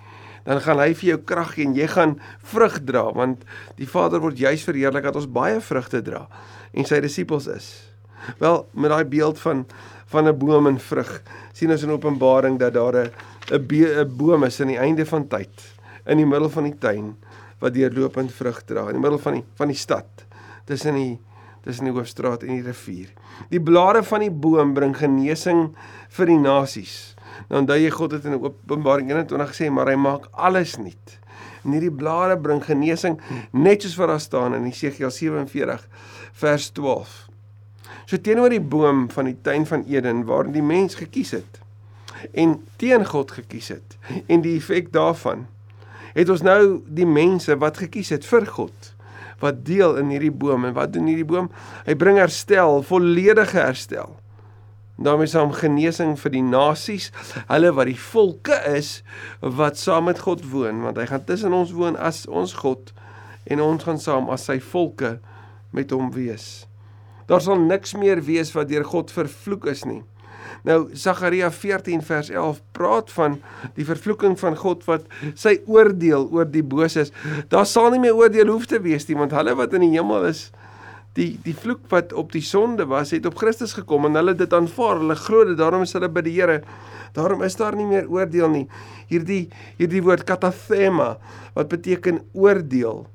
dan 0.44 0.60
gaan 0.60 0.78
hy 0.78 0.94
vir 0.94 1.08
jou 1.08 1.18
krag 1.18 1.54
gee 1.54 1.66
en 1.66 1.74
jy 1.74 1.86
gaan 1.86 2.18
vrug 2.42 2.80
dra 2.84 3.12
want 3.12 3.44
die 3.76 3.88
Vader 3.88 4.20
word 4.20 4.38
juis 4.38 4.64
verheerlik 4.64 5.02
dat 5.02 5.16
ons 5.16 5.28
baie 5.28 5.60
vrugte 5.60 6.02
dra 6.02 6.28
en 6.72 6.84
sy 6.84 7.00
disippels 7.00 7.46
is. 7.46 7.68
Wel, 8.38 8.66
met 8.72 8.90
daai 8.90 9.04
beeld 9.04 9.38
van 9.38 9.66
van 10.10 10.28
'n 10.28 10.38
boom 10.38 10.66
en 10.66 10.78
vrug. 10.78 11.22
sien 11.52 11.70
ons 11.70 11.82
in 11.82 11.90
Openbaring 11.90 12.58
dat 12.58 12.74
daar 12.74 12.96
'n 12.96 13.10
'n 13.50 14.16
boom 14.16 14.44
is 14.44 14.60
aan 14.60 14.66
die 14.74 14.78
einde 14.78 15.06
van 15.06 15.28
tyd 15.28 15.78
in 16.06 16.16
die 16.16 16.26
middel 16.26 16.50
van 16.50 16.64
die 16.64 16.78
tuin 16.78 17.16
wat 17.58 17.74
deurlopend 17.74 18.32
vrug 18.32 18.62
dra 18.64 18.86
in 18.88 18.98
die 18.98 19.02
middel 19.02 19.18
van 19.18 19.32
die 19.32 19.44
van 19.54 19.68
die 19.68 19.76
stad 19.76 20.26
tussen 20.64 20.94
die 20.94 21.18
tussen 21.64 21.84
die 21.84 21.92
hoofstraat 21.92 22.42
en 22.42 22.54
die 22.56 22.64
rivier. 22.64 23.08
Die 23.50 23.60
blare 23.60 24.02
van 24.02 24.20
die 24.20 24.30
boom 24.30 24.74
bring 24.74 24.96
genesing 24.96 25.74
vir 26.08 26.26
die 26.26 26.38
nasies. 26.38 27.14
Nou 27.48 27.60
onthou 27.60 27.76
jy 27.76 27.90
God 27.90 28.12
het 28.16 28.24
in 28.24 28.38
Openbaring 28.38 29.10
21 29.10 29.52
gesê 29.52 29.70
maar 29.70 29.86
hy 29.92 29.96
maak 30.00 30.28
alles 30.32 30.78
nuut. 30.80 31.18
En 31.64 31.72
hierdie 31.76 31.92
blare 31.92 32.38
bring 32.40 32.62
genesing 32.64 33.20
net 33.52 33.84
soos 33.84 33.98
wat 34.00 34.08
daar 34.08 34.20
staan 34.20 34.56
in 34.56 34.70
Jesegiel 34.70 35.10
47 35.12 35.84
vers 36.32 36.70
12. 36.70 37.29
So 38.10 38.18
teenoor 38.18 38.50
die 38.50 38.62
boom 38.62 39.04
van 39.14 39.28
die 39.28 39.36
tuin 39.46 39.62
van 39.70 39.84
Eden 39.86 40.24
waarin 40.26 40.50
die 40.56 40.64
mens 40.66 40.96
gekies 40.98 41.30
het 41.36 41.60
en 42.34 42.56
teen 42.76 43.04
God 43.06 43.30
gekies 43.30 43.68
het 43.70 43.94
en 44.26 44.42
die 44.42 44.56
effek 44.58 44.88
daarvan 44.92 45.44
het 46.16 46.32
ons 46.32 46.42
nou 46.42 46.80
die 46.90 47.06
mense 47.06 47.54
wat 47.62 47.78
gekies 47.78 48.10
het 48.10 48.26
vir 48.26 48.48
God 48.50 48.88
wat 49.40 49.62
deel 49.64 49.94
in 49.96 50.10
hierdie 50.12 50.34
boom. 50.34 50.66
En 50.68 50.74
wat 50.76 50.90
doen 50.92 51.06
hierdie 51.08 51.24
boom? 51.24 51.46
Hy 51.86 51.94
bring 51.96 52.18
herstel 52.20 52.82
volledige 52.84 53.56
herstel. 53.62 54.18
Daarmee 55.00 55.30
saam 55.30 55.54
genesing 55.56 56.16
vir 56.20 56.34
die 56.34 56.44
nasies 56.44 57.08
hulle 57.48 57.70
wat 57.78 57.88
die 57.88 58.00
volke 58.10 58.58
is 58.68 58.98
wat 59.40 59.78
saam 59.80 60.10
met 60.10 60.20
God 60.26 60.42
woon. 60.50 60.82
Want 60.84 60.98
hy 60.98 61.06
gaan 61.08 61.24
tussen 61.30 61.56
ons 61.56 61.72
woon 61.78 61.96
as 61.96 62.26
ons 62.26 62.58
God 62.58 62.90
en 63.46 63.62
ons 63.64 63.86
gaan 63.86 64.02
saam 64.02 64.28
as 64.34 64.50
sy 64.50 64.58
volke 64.60 65.20
met 65.72 65.94
hom 65.94 66.10
wees 66.12 66.66
Daar 67.30 67.42
sal 67.44 67.60
niks 67.62 67.94
meer 67.94 68.22
wees 68.26 68.50
wat 68.56 68.70
deur 68.72 68.84
God 68.84 69.12
vervloek 69.14 69.68
is 69.70 69.84
nie. 69.86 70.02
Nou 70.66 70.90
Sagaria 70.98 71.50
14 71.54 72.02
vers 72.04 72.30
11 72.32 72.58
praat 72.76 73.12
van 73.14 73.38
die 73.76 73.86
vervloeking 73.86 74.34
van 74.40 74.56
God 74.58 74.82
wat 74.88 75.06
sy 75.38 75.60
oordeel 75.70 76.26
oor 76.34 76.48
die 76.50 76.64
boses. 76.66 77.14
Daar 77.52 77.68
sal 77.70 77.92
nie 77.94 78.02
meer 78.02 78.18
oordeel 78.18 78.50
hoef 78.50 78.66
te 78.70 78.82
wees 78.82 79.06
nie 79.08 79.18
want 79.18 79.36
hulle 79.36 79.54
wat 79.56 79.76
in 79.78 79.86
die 79.86 79.94
hemel 79.94 80.26
is 80.32 80.48
die 81.18 81.32
die 81.42 81.54
vloek 81.56 81.86
wat 81.90 82.12
op 82.14 82.30
die 82.34 82.44
sonde 82.44 82.86
was 82.90 83.10
het 83.14 83.26
op 83.26 83.38
Christus 83.38 83.74
gekom 83.78 84.06
en 84.06 84.18
hulle 84.18 84.34
dit 84.38 84.52
aanvaar. 84.54 85.00
Hulle 85.02 85.18
glo 85.18 85.46
dit 85.48 85.58
daarom 85.58 85.86
is 85.86 85.94
hulle 85.96 86.10
by 86.12 86.22
die 86.26 86.36
Here. 86.36 86.60
Daarom 87.16 87.42
is 87.42 87.58
daar 87.58 87.74
nie 87.78 87.88
meer 87.88 88.10
oordeel 88.10 88.50
nie. 88.52 88.66
Hierdie 89.10 89.48
hierdie 89.78 90.02
woord 90.06 90.26
katathema 90.28 91.16
wat 91.56 91.72
beteken 91.72 92.22
oordeel 92.32 93.06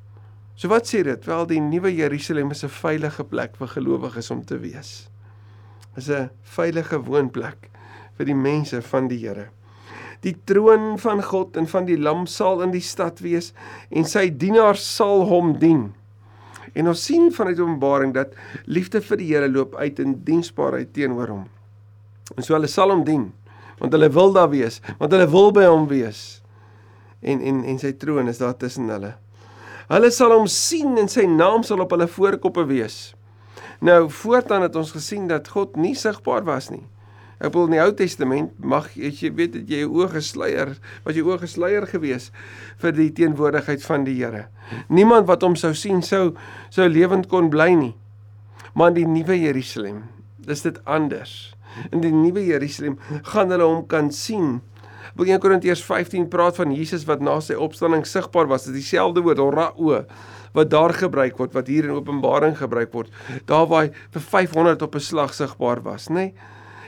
So 0.56 0.72
wat 0.72 0.88
sê 0.88 1.02
dit? 1.04 1.26
Wel 1.28 1.48
die 1.50 1.60
nuwe 1.60 1.92
Jerusalem 1.92 2.52
is 2.52 2.64
'n 2.64 2.72
veilige 2.72 3.24
plek 3.24 3.56
vir 3.60 3.68
gelowiges 3.68 4.32
om 4.32 4.46
te 4.46 4.58
wees. 4.58 5.10
Is 5.98 6.10
'n 6.10 6.30
veilige 6.44 6.98
woonplek 7.04 7.70
vir 8.18 8.26
die 8.26 8.36
mense 8.36 8.82
van 8.82 9.08
die 9.08 9.20
Here. 9.20 9.50
Die 10.22 10.36
troon 10.46 10.98
van 10.98 11.22
God 11.22 11.58
en 11.58 11.68
van 11.68 11.86
die 11.86 11.98
Lam 11.98 12.26
sal 12.26 12.62
in 12.62 12.72
die 12.72 12.82
stad 12.82 13.20
wees 13.20 13.54
en 13.92 14.06
sy 14.06 14.30
dienaars 14.30 14.96
sal 14.96 15.26
hom 15.26 15.60
dien. 15.60 15.94
En 16.74 16.88
ons 16.88 17.06
sien 17.06 17.32
vanuit 17.32 17.60
Openbaring 17.60 18.14
dat 18.14 18.34
liefde 18.66 19.02
vir 19.02 19.18
die 19.18 19.28
Here 19.28 19.50
loop 19.50 19.76
uit 19.76 20.00
in 20.00 20.24
diensbaarheid 20.24 20.94
teenoor 20.94 21.28
hom. 21.28 21.46
En 22.38 22.44
so 22.44 22.54
hulle 22.54 22.68
sal 22.68 22.90
hom 22.90 23.04
dien 23.04 23.34
want 23.78 23.92
hulle 23.92 24.10
wil 24.10 24.32
daar 24.32 24.50
wees, 24.50 24.80
want 25.00 25.12
hulle 25.12 25.28
wil 25.28 25.52
by 25.52 25.66
hom 25.68 25.88
wees. 25.88 26.42
En 27.20 27.42
en 27.42 27.64
en 27.64 27.80
sy 27.80 27.92
troon 27.92 28.28
is 28.28 28.38
daar 28.38 28.58
tussen 28.58 28.88
hulle. 28.90 29.16
Hulle 29.92 30.10
sal 30.14 30.34
hom 30.34 30.48
sien 30.50 30.98
en 30.98 31.10
sy 31.12 31.28
naam 31.30 31.64
sal 31.64 31.84
op 31.84 31.94
hulle 31.94 32.08
voorkoppe 32.10 32.66
wees. 32.70 33.14
Nou 33.86 34.08
voortaan 34.10 34.66
het 34.66 34.76
ons 34.80 34.94
gesien 34.96 35.28
dat 35.30 35.52
God 35.54 35.76
nie 35.78 35.94
sigbaar 35.98 36.46
was 36.48 36.72
nie. 36.74 36.84
Ek 37.36 37.52
bedoel 37.52 37.68
in 37.68 37.76
die 37.76 37.84
Ou 37.84 37.92
Testament 38.00 38.54
mag 38.64 38.88
jy 38.96 39.30
weet 39.36 39.58
dat 39.58 39.70
jy 39.70 39.84
oë 39.84 40.08
gesluier, 40.14 40.72
was 41.04 41.18
jy 41.18 41.26
oë 41.26 41.42
gesluier 41.44 41.86
gewees 41.90 42.30
vir 42.82 42.96
die 42.96 43.10
teenwoordigheid 43.14 43.84
van 43.84 44.08
die 44.08 44.16
Here. 44.22 44.48
Niemand 44.88 45.28
wat 45.28 45.44
hom 45.44 45.58
sou 45.60 45.74
sien 45.76 46.02
sou 46.06 46.32
sou 46.72 46.88
lewend 46.88 47.28
kon 47.30 47.52
bly 47.52 47.74
nie. 47.76 47.94
Maar 48.74 48.96
in 48.96 49.02
die 49.02 49.10
nuwe 49.20 49.38
Jerusalem, 49.40 50.06
is 50.48 50.64
dit 50.66 50.80
anders. 50.86 51.54
In 51.92 52.02
die 52.04 52.14
nuwe 52.14 52.44
Jerusalem 52.46 52.98
gaan 53.28 53.52
hulle 53.52 53.68
hom 53.68 53.84
kan 53.92 54.12
sien 54.16 54.62
Wil 55.16 55.32
1 55.32 55.40
Korintiërs 55.40 55.84
15 55.84 56.28
praat 56.28 56.58
van 56.60 56.74
Jesus 56.76 57.06
wat 57.08 57.22
na 57.24 57.38
sy 57.40 57.56
opstanding 57.56 58.04
sigbaar 58.06 58.50
was. 58.52 58.66
Dit 58.68 58.76
is 58.76 58.84
dieselfde 58.84 59.24
woord 59.24 59.40
rao 59.56 60.02
wat 60.56 60.70
daar 60.72 60.94
gebruik 60.94 61.38
word 61.38 61.54
wat 61.56 61.68
hier 61.68 61.88
in 61.88 61.96
Openbaring 61.96 62.58
gebruik 62.58 62.92
word. 62.94 63.12
Daar 63.48 63.68
waar 63.68 63.88
hy 63.88 63.92
vir 64.12 64.22
500 64.22 64.82
op 64.82 64.96
'n 64.96 65.00
slag 65.00 65.34
sigbaar 65.34 65.82
was, 65.84 66.10
nê? 66.10 66.14
Nee? 66.14 66.34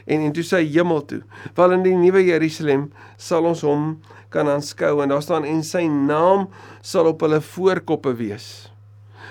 en 0.08 0.24
en 0.24 0.34
toe 0.36 0.46
sy 0.46 0.64
hemel 0.72 1.04
toe. 1.08 1.22
Wel 1.58 1.76
in 1.78 1.84
die 1.86 1.96
nuwe 1.98 2.24
Jerusalem 2.26 2.88
sal 3.20 3.48
ons 3.50 3.64
hom 3.68 3.98
kan 4.34 4.50
aanskou 4.52 5.02
en 5.04 5.12
daar 5.12 5.24
staan 5.24 5.48
en 5.48 5.62
sy 5.68 5.86
naam 5.92 6.48
sal 6.86 7.12
op 7.12 7.24
hulle 7.26 7.42
voorkoppe 7.44 8.16
wees. 8.20 8.48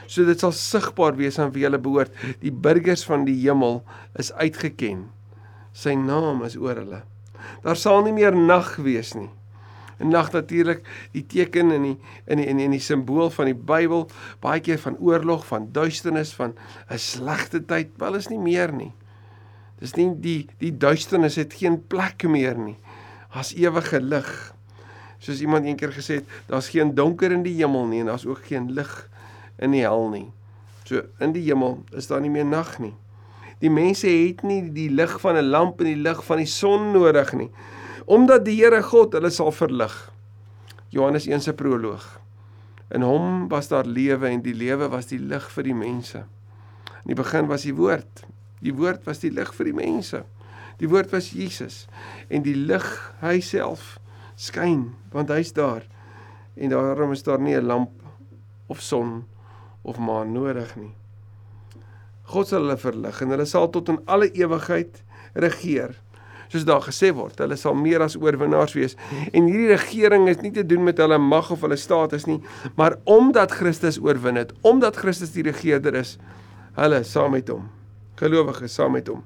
So 0.07 0.27
dit 0.29 0.41
sal 0.41 0.55
sigbaar 0.55 1.17
wees 1.19 1.41
aan 1.43 1.53
wie 1.57 1.67
hulle 1.67 1.81
behoort. 1.83 2.13
Die 2.45 2.53
burgers 2.53 3.05
van 3.09 3.25
die 3.29 3.39
hemel 3.41 3.81
is 4.21 4.33
uitgeken. 4.37 5.07
Sy 5.77 5.97
naam 5.99 6.45
is 6.47 6.57
oor 6.61 6.79
hulle. 6.85 7.03
Daar 7.63 7.77
sal 7.77 8.03
nie 8.03 8.13
meer 8.13 8.37
nag 8.37 8.77
wees 8.77 9.15
nie. 9.15 9.31
'n 9.99 10.09
Nag 10.13 10.33
natuurlik 10.33 10.85
die 11.13 11.25
teken 11.27 11.71
in 11.71 11.83
die 11.83 11.97
in 12.27 12.37
die 12.37 12.47
in 12.47 12.57
die, 12.57 12.65
in 12.65 12.75
die 12.77 12.81
simbool 12.81 13.31
van 13.31 13.49
die 13.49 13.57
Bybel, 13.57 14.11
baie 14.41 14.61
keer 14.61 14.79
van 14.79 14.99
oorlog, 14.99 15.47
van 15.47 15.71
duisternis, 15.73 16.35
van 16.35 16.55
'n 16.91 16.99
slegte 16.99 17.65
tyd, 17.65 17.89
wel 17.97 18.15
is 18.15 18.29
nie 18.29 18.39
meer 18.39 18.73
nie. 18.73 18.93
Dis 19.81 19.95
nie 19.97 20.11
die 20.21 20.49
die 20.59 20.73
duisternis 20.77 21.37
het 21.37 21.55
geen 21.55 21.87
plek 21.87 22.23
meer 22.29 22.59
nie. 22.59 22.77
Daar's 23.33 23.55
ewige 23.55 24.01
lig. 24.01 24.55
Soos 25.19 25.41
iemand 25.41 25.65
eendag 25.65 25.95
gesê 25.97 26.21
het, 26.21 26.29
daar's 26.47 26.69
geen 26.69 26.95
donker 26.95 27.33
in 27.33 27.43
die 27.43 27.57
hemel 27.57 27.87
nie 27.87 28.01
en 28.01 28.07
daar's 28.07 28.27
ook 28.27 28.45
geen 28.45 28.73
lig 28.73 29.09
in 29.59 29.71
die 29.71 29.81
hel 29.81 30.09
nie. 30.09 30.31
So 30.85 31.03
in 31.21 31.33
die 31.33 31.43
hemel 31.43 31.85
is 31.93 32.07
daar 32.07 32.21
nie 32.21 32.31
meer 32.31 32.47
nag 32.47 32.79
nie. 32.79 32.95
Die 33.65 33.71
mense 33.73 34.09
het 34.09 34.43
nie 34.45 34.61
die 34.73 34.91
lig 34.93 35.21
van 35.21 35.37
'n 35.37 35.51
lamp 35.51 35.81
en 35.81 35.87
die 35.87 36.03
lig 36.03 36.25
van 36.25 36.39
die 36.39 36.51
son 36.51 36.93
nodig 36.93 37.33
nie, 37.33 37.51
omdat 38.07 38.45
die 38.45 38.57
Here 38.57 38.83
God 38.83 39.13
hulle 39.13 39.31
sal 39.31 39.53
verlig. 39.53 40.13
Johannes 40.89 41.27
1 41.27 41.41
se 41.41 41.55
proloog. 41.55 42.21
In 42.91 43.03
hom 43.03 43.49
was 43.49 43.69
daar 43.69 43.87
lewe 43.87 44.29
en 44.29 44.43
die 44.43 44.55
lewe 44.55 44.89
was 44.89 45.07
die 45.07 45.19
lig 45.19 45.51
vir 45.51 45.63
die 45.63 45.75
mense. 45.75 46.19
In 47.03 47.15
die 47.15 47.23
begin 47.23 47.47
was 47.47 47.63
die 47.63 47.75
woord. 47.75 48.25
Die 48.63 48.75
woord 48.75 49.07
was 49.07 49.19
die 49.19 49.31
lig 49.31 49.55
vir 49.55 49.65
die 49.65 49.75
mense. 49.75 50.25
Die 50.79 50.89
woord 50.89 51.11
was 51.13 51.31
Jesus 51.31 51.87
en 52.29 52.43
die 52.43 52.55
lig 52.55 52.87
hy 53.23 53.41
self 53.41 53.97
skyn 54.37 54.93
want 55.13 55.33
hy's 55.33 55.53
daar. 55.57 55.83
En 56.57 56.71
daarom 56.71 57.13
is 57.13 57.23
daar 57.23 57.41
nie 57.41 57.57
'n 57.57 57.67
lamp 57.67 57.91
of 58.69 58.81
son 58.81 59.25
of 59.83 59.99
maan 59.99 60.33
nodig 60.33 60.77
nie. 60.77 60.95
God 62.33 62.49
sal 62.51 62.65
hulle 62.65 62.79
verlig 62.81 63.21
en 63.23 63.33
hulle 63.35 63.47
sal 63.49 63.71
tot 63.75 63.93
in 63.93 64.01
alle 64.11 64.29
ewigheid 64.35 65.03
regeer. 65.39 65.95
Soos 66.51 66.67
daar 66.67 66.83
gesê 66.85 67.11
word, 67.15 67.39
hulle 67.43 67.59
sal 67.59 67.75
meer 67.79 68.05
as 68.05 68.15
oorwinnaars 68.19 68.77
wees. 68.79 68.95
En 69.33 69.49
hierdie 69.51 69.73
regering 69.73 70.29
is 70.31 70.43
nie 70.43 70.53
te 70.55 70.63
doen 70.67 70.85
met 70.87 71.01
hulle 71.03 71.19
mag 71.23 71.51
of 71.55 71.65
hulle 71.67 71.79
status 71.79 72.27
nie, 72.31 72.39
maar 72.79 72.99
omdat 73.11 73.55
Christus 73.59 73.99
oorwin 74.03 74.39
het, 74.39 74.53
omdat 74.67 74.99
Christus 75.03 75.35
die 75.35 75.47
regerder 75.47 75.99
is, 75.99 76.17
hulle 76.79 77.03
saam 77.07 77.35
met 77.35 77.51
hom. 77.51 77.67
Gelowiges 78.21 78.79
saam 78.79 78.95
met 78.97 79.11
hom. 79.11 79.25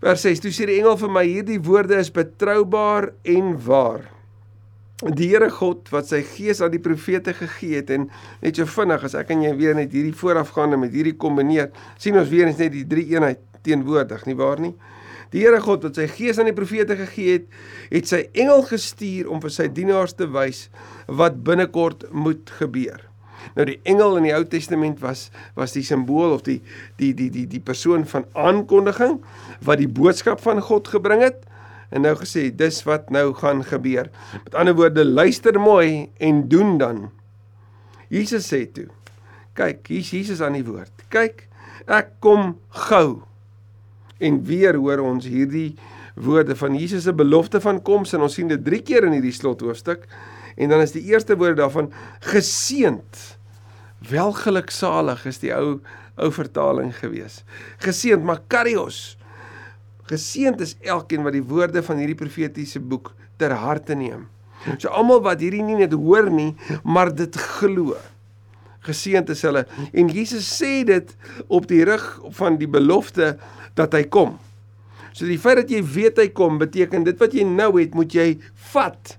Vers 0.00 0.22
6: 0.24 0.40
Toe 0.40 0.54
sê 0.54 0.68
die 0.70 0.78
engel 0.78 0.96
vir 1.00 1.12
my: 1.12 1.26
Hierdie 1.28 1.60
woorde 1.66 1.98
is 2.00 2.12
betroubaar 2.14 3.10
en 3.28 3.52
waar 3.66 4.06
die 5.00 5.30
Here 5.30 5.48
God 5.48 5.88
wat 5.94 6.10
sy 6.10 6.20
gees 6.36 6.60
aan 6.60 6.74
die 6.74 6.82
profete 6.82 7.32
gegee 7.36 7.80
het 7.80 7.90
en 7.94 8.10
net 8.42 8.58
so 8.60 8.68
vinnig 8.68 9.04
as 9.08 9.16
ek 9.16 9.32
en 9.32 9.46
jy 9.46 9.54
weer 9.56 9.76
net 9.78 9.94
hierdie 9.96 10.16
voorafgaande 10.16 10.76
met 10.80 10.92
hierdie 10.92 11.16
kombineer, 11.16 11.70
sien 11.96 12.18
ons 12.20 12.28
weer 12.28 12.50
eens 12.50 12.60
net 12.60 12.74
die 12.74 12.84
drie 12.88 13.06
eenheid 13.14 13.40
teenwoordig, 13.64 14.26
nie 14.28 14.36
waar 14.36 14.60
nie? 14.60 14.74
Die 15.32 15.44
Here 15.44 15.60
God 15.62 15.84
wat 15.86 15.96
sy 15.96 16.08
gees 16.10 16.40
aan 16.40 16.50
die 16.50 16.56
profete 16.56 16.98
gegee 16.98 17.38
het, 17.38 17.46
het 17.92 18.10
sy 18.10 18.24
engel 18.34 18.64
gestuur 18.68 19.30
om 19.30 19.40
vir 19.40 19.54
sy 19.54 19.68
dienaars 19.72 20.16
te 20.18 20.28
wys 20.28 20.66
wat 21.06 21.38
binnekort 21.46 22.08
moet 22.12 22.50
gebeur. 22.58 23.06
Nou 23.56 23.64
die 23.64 23.78
engel 23.88 24.18
in 24.18 24.26
die 24.28 24.34
Ou 24.36 24.42
Testament 24.52 25.00
was 25.00 25.28
was 25.56 25.72
die 25.72 25.84
simbool 25.86 26.34
of 26.34 26.44
die 26.44 26.58
die 27.00 27.14
die 27.16 27.30
die 27.32 27.46
die 27.48 27.62
persoon 27.64 28.04
van 28.10 28.26
aankondiging 28.36 29.16
wat 29.64 29.80
die 29.80 29.88
boodskap 29.88 30.42
van 30.44 30.60
God 30.64 30.90
gebring 30.92 31.24
het 31.24 31.46
en 31.90 32.04
nou 32.06 32.14
gesê 32.18 32.48
dis 32.54 32.82
wat 32.86 33.10
nou 33.10 33.30
gaan 33.38 33.64
gebeur. 33.66 34.10
Met 34.44 34.54
ander 34.54 34.76
woorde, 34.78 35.04
luister 35.04 35.58
mooi 35.60 36.10
en 36.18 36.44
doen 36.48 36.78
dan. 36.78 37.10
Jesus 38.08 38.46
sê 38.52 38.64
toe: 38.72 38.88
"Kyk, 39.54 39.86
hier's 39.86 40.10
Jesus 40.10 40.40
aan 40.40 40.58
die 40.58 40.64
woord. 40.64 40.92
Kyk, 41.08 41.48
ek 41.86 42.14
kom 42.20 42.58
gou." 42.68 43.22
En 44.18 44.44
weer 44.44 44.76
hoor 44.76 44.98
ons 44.98 45.24
hierdie 45.24 45.76
woorde 46.14 46.56
van 46.56 46.76
Jesus 46.76 47.02
se 47.02 47.12
belofte 47.12 47.60
van 47.60 47.82
koms 47.82 48.12
en 48.12 48.20
ons 48.20 48.34
sien 48.34 48.48
dit 48.48 48.64
3 48.64 48.82
keer 48.82 49.04
in 49.04 49.12
hierdie 49.16 49.34
slothoofstuk. 49.34 50.06
En 50.56 50.68
dan 50.68 50.80
is 50.80 50.92
die 50.92 51.06
eerste 51.08 51.36
woorde 51.36 51.62
daarvan 51.62 51.92
geseend. 52.20 53.38
Welgeluksalig 54.10 55.26
is 55.26 55.38
die 55.38 55.54
ou 55.54 55.80
ou 56.20 56.28
vertaling 56.32 56.92
gewees. 56.92 57.44
Geseend 57.80 58.24
Makarios 58.24 59.16
Geseend 60.10 60.60
is 60.64 60.74
elkeen 60.82 61.22
wat 61.22 61.36
die 61.36 61.44
woorde 61.46 61.82
van 61.86 62.00
hierdie 62.02 62.18
profetiese 62.18 62.80
boek 62.82 63.12
ter 63.38 63.54
harte 63.54 63.94
neem. 63.94 64.26
So 64.76 64.90
almal 64.92 65.22
wat 65.24 65.40
hierdie 65.40 65.62
nie 65.64 65.78
net 65.78 65.94
hoor 65.96 66.28
nie, 66.32 66.52
maar 66.84 67.12
dit 67.14 67.36
glo. 67.60 67.94
Geseend 68.84 69.30
is 69.30 69.44
hulle. 69.46 69.66
En 69.92 70.10
Jesus 70.10 70.48
sê 70.50 70.80
dit 70.88 71.14
op 71.48 71.68
die 71.70 71.82
rug 71.86 72.06
van 72.36 72.58
die 72.60 72.68
belofte 72.68 73.36
dat 73.78 73.94
hy 73.94 74.06
kom. 74.10 74.38
So 75.12 75.28
die 75.28 75.38
feit 75.40 75.62
dat 75.62 75.72
jy 75.72 75.82
weet 75.84 76.18
hy 76.20 76.28
kom, 76.34 76.58
beteken 76.60 77.04
dit 77.06 77.18
wat 77.20 77.34
jy 77.36 77.44
nou 77.46 77.72
het, 77.78 77.94
moet 77.94 78.14
jy 78.14 78.28
vat 78.72 79.16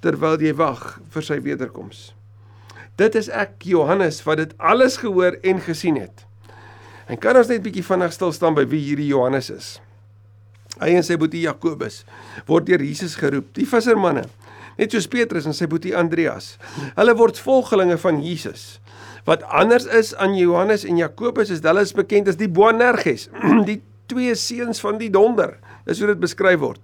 terwyl 0.00 0.40
jy 0.40 0.54
wag 0.56 0.96
vir 1.12 1.26
sy 1.26 1.36
wederkoms. 1.44 2.10
Dit 3.00 3.16
is 3.16 3.28
ek 3.32 3.62
Johannes 3.68 4.22
wat 4.26 4.40
dit 4.40 4.54
alles 4.56 4.98
gehoor 5.00 5.36
en 5.44 5.60
gesien 5.64 6.00
het. 6.00 6.24
En 7.10 7.20
kan 7.20 7.36
ons 7.36 7.50
net 7.50 7.62
bietjie 7.64 7.84
vinnig 7.84 8.12
stil 8.16 8.32
staan 8.32 8.56
by 8.56 8.64
wie 8.70 8.80
hierdie 8.80 9.10
Johannes 9.10 9.50
is? 9.52 9.70
Hy 10.80 10.94
en 10.96 11.04
sy 11.04 11.18
boetie 11.20 11.44
Jakobus 11.44 12.02
word 12.48 12.68
deur 12.70 12.82
Jesus 12.84 13.16
geroep, 13.20 13.50
die 13.56 13.68
vissermanne, 13.68 14.24
net 14.78 14.94
soos 14.94 15.08
Petrus 15.10 15.48
en 15.48 15.56
sy 15.56 15.68
boetie 15.70 15.92
Andreas. 15.96 16.54
Hulle 16.96 17.14
word 17.18 17.40
volgelinge 17.40 17.98
van 18.00 18.22
Jesus. 18.24 18.80
Wat 19.28 19.44
anders 19.44 19.86
is 19.92 20.14
aan 20.16 20.38
Johannes 20.38 20.86
en 20.88 21.00
Jakobus 21.00 21.52
is 21.52 21.62
hulle 21.66 21.84
is 21.84 21.92
bekend 21.96 22.30
as 22.32 22.40
die 22.40 22.48
Boanerges, 22.48 23.28
die 23.68 23.80
twee 24.10 24.34
seuns 24.38 24.80
van 24.82 24.98
die 25.00 25.10
donder. 25.12 25.58
Dis 25.86 26.00
hoe 26.00 26.10
dit 26.14 26.22
beskryf 26.22 26.62
word. 26.64 26.82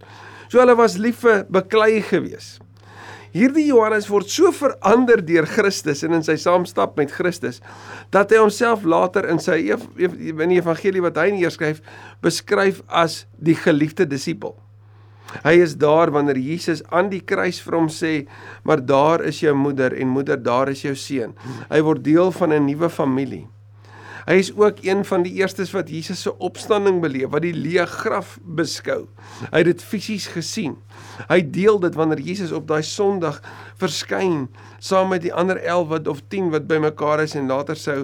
So 0.52 0.60
hulle 0.60 0.76
was 0.78 1.00
lief 1.00 1.24
vir 1.24 1.44
beklei 1.50 2.02
geweest. 2.06 2.60
Hierdie 3.36 3.66
Johannes 3.68 4.06
word 4.08 4.30
so 4.32 4.48
verander 4.54 5.20
deur 5.20 5.44
Christus 5.50 6.00
en 6.06 6.14
in 6.16 6.22
sy 6.24 6.38
saamstap 6.40 6.94
met 6.96 7.12
Christus 7.12 7.60
dat 8.14 8.30
hy 8.32 8.38
homself 8.40 8.86
later 8.88 9.26
in 9.28 9.40
sy 9.42 9.58
in 9.66 10.52
die 10.52 10.60
evangelie 10.60 11.02
wat 11.04 11.18
hy 11.20 11.32
neerskryf 11.34 11.82
beskryf 12.24 12.80
as 12.88 13.24
die 13.36 13.56
geliefde 13.58 14.06
disipel. 14.08 14.54
Hy 15.44 15.56
is 15.60 15.74
daar 15.76 16.12
wanneer 16.14 16.38
Jesus 16.38 16.80
aan 16.94 17.10
die 17.12 17.20
kruis 17.20 17.58
vir 17.60 17.76
hom 17.76 17.88
sê, 17.92 18.26
"Maar 18.64 18.80
daar 18.80 19.24
is 19.24 19.40
jou 19.40 19.54
moeder 19.54 19.92
en 19.92 20.08
moeder, 20.08 20.36
daar 20.36 20.68
is 20.68 20.82
jou 20.82 20.94
seun." 20.94 21.34
Hy 21.68 21.80
word 21.80 22.04
deel 22.04 22.32
van 22.32 22.52
'n 22.52 22.64
nuwe 22.64 22.88
familie. 22.88 23.48
Hy 24.26 24.40
is 24.42 24.50
ook 24.59 24.83
een 24.83 25.04
van 25.06 25.23
die 25.23 25.37
eerstes 25.38 25.71
wat 25.71 25.90
Jesus 25.90 26.25
se 26.26 26.33
opstanding 26.42 26.99
beleef, 27.00 27.30
wat 27.30 27.45
die 27.45 27.54
leë 27.54 27.85
graf 27.87 28.37
beskou. 28.42 29.04
Hy 29.52 29.61
het 29.62 29.68
dit 29.71 29.85
fisies 29.87 30.26
gesien. 30.35 30.75
Hy 31.30 31.38
deel 31.54 31.78
dit 31.85 31.95
wanneer 31.95 32.25
Jesus 32.26 32.54
op 32.56 32.66
daai 32.66 32.83
Sondag 32.83 33.38
verskyn 33.78 34.49
saam 34.83 35.14
met 35.14 35.23
die 35.23 35.35
ander 35.35 35.62
11 35.62 35.88
wat 35.95 36.11
of 36.11 36.25
10 36.35 36.50
wat 36.56 36.66
bymekaar 36.66 37.23
is 37.23 37.38
en 37.38 37.47
later 37.47 37.78
sou 37.78 38.02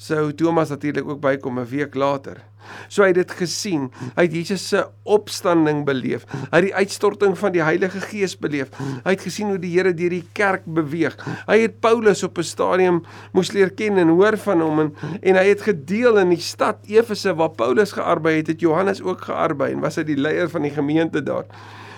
sou 0.00 0.32
Thomas 0.32 0.72
natuurlik 0.72 1.06
ook 1.06 1.20
bykom 1.20 1.60
'n 1.60 1.70
week 1.70 1.94
later. 1.94 2.49
So 2.88 3.02
hy 3.02 3.10
het 3.12 3.20
dit 3.20 3.34
gesien. 3.40 3.88
Hy 4.16 4.26
het 4.26 4.34
Jesus 4.34 4.68
se 4.68 4.84
opstanding 5.04 5.84
beleef. 5.88 6.26
Hy 6.50 6.60
het 6.60 6.68
die 6.68 6.74
uitstorting 6.74 7.36
van 7.38 7.54
die 7.54 7.62
Heilige 7.64 8.00
Gees 8.04 8.36
beleef. 8.38 8.72
Hy 9.04 9.14
het 9.14 9.24
gesien 9.26 9.52
hoe 9.52 9.58
die 9.60 9.72
Here 9.74 9.94
deur 9.94 10.14
die 10.14 10.24
kerk 10.36 10.66
beweeg. 10.66 11.16
Hy 11.48 11.58
het 11.64 11.80
Paulus 11.80 12.22
op 12.26 12.38
'n 12.38 12.46
stadium 12.46 13.02
moes 13.32 13.52
leer 13.52 13.70
ken 13.70 13.98
en 13.98 14.08
hoor 14.08 14.36
van 14.36 14.60
hom 14.60 14.80
en 14.80 14.94
en 15.22 15.36
hy 15.36 15.46
het 15.48 15.62
gedeel 15.62 16.18
in 16.18 16.28
die 16.28 16.40
stad 16.40 16.78
Efese 16.86 17.34
waar 17.34 17.50
Paulus 17.50 17.92
gearbei 17.92 18.36
het, 18.36 18.46
het 18.46 18.60
Johannes 18.60 19.02
ook 19.02 19.20
gearbei 19.20 19.72
en 19.72 19.80
was 19.80 19.96
hy 19.96 20.04
die 20.04 20.16
leier 20.16 20.48
van 20.50 20.62
die 20.62 20.74
gemeente 20.74 21.22
daar. 21.22 21.46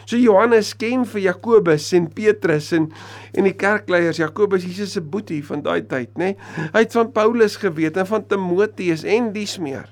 So 0.06 0.18
Johannes 0.18 0.72
ken 0.74 1.04
vir 1.08 1.22
Jakobus 1.28 1.92
en 1.96 2.08
Petrus 2.12 2.72
en 2.76 2.90
en 3.32 3.46
die 3.48 3.54
kerkleiers 3.56 4.20
Jakobus 4.20 4.66
Jesus 4.66 4.96
se 4.96 5.00
boetie 5.00 5.42
van 5.46 5.62
daai 5.64 5.86
tyd, 5.86 6.10
nê? 6.18 6.32
Nee? 6.34 6.70
Hy 6.74 6.84
het 6.84 6.92
van 6.98 7.12
Paulus 7.14 7.56
geweet 7.62 7.96
en 7.96 8.08
van 8.10 8.26
Timoteus 8.26 9.06
en 9.08 9.32
dies 9.32 9.58
meer. 9.62 9.88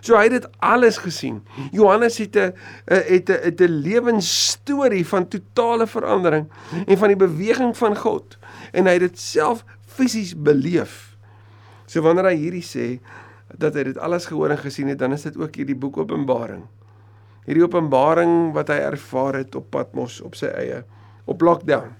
So 0.00 0.16
hy 0.16 0.28
het 0.28 0.36
dit 0.36 0.48
alles 0.58 0.98
gesien. 1.02 1.42
Johannes 1.72 2.18
het 2.18 2.36
'n 2.36 2.52
het 2.84 3.30
'n 3.30 3.40
het 3.42 3.60
'n 3.60 3.80
lewensstorie 3.82 5.06
van 5.06 5.28
totale 5.28 5.86
verandering 5.86 6.48
en 6.86 6.98
van 6.98 7.08
die 7.08 7.16
beweging 7.16 7.76
van 7.76 7.96
God 7.96 8.38
en 8.72 8.86
hy 8.86 8.92
het 8.92 9.00
dit 9.00 9.18
self 9.18 9.64
fisies 9.86 10.34
beleef. 10.36 11.16
So 11.86 12.02
wanneer 12.02 12.24
hy 12.24 12.36
hierdie 12.36 12.66
sê 12.66 13.00
dat 13.54 13.74
hy 13.74 13.82
dit 13.82 13.98
alles 13.98 14.26
gehoor 14.26 14.50
en 14.50 14.58
gesien 14.58 14.88
het, 14.88 14.98
dan 14.98 15.12
is 15.12 15.22
dit 15.22 15.36
ook 15.36 15.54
hierdie 15.54 15.76
boek 15.76 15.96
Openbaring. 15.96 16.64
Hierdie 17.46 17.62
openbaring 17.62 18.52
wat 18.56 18.72
hy 18.74 18.80
ervaar 18.88 19.38
het 19.38 19.54
op 19.54 19.70
Patmos 19.70 20.18
op 20.20 20.34
sy 20.34 20.50
eie 20.50 20.82
op 21.30 21.42
lockdown. 21.46 21.92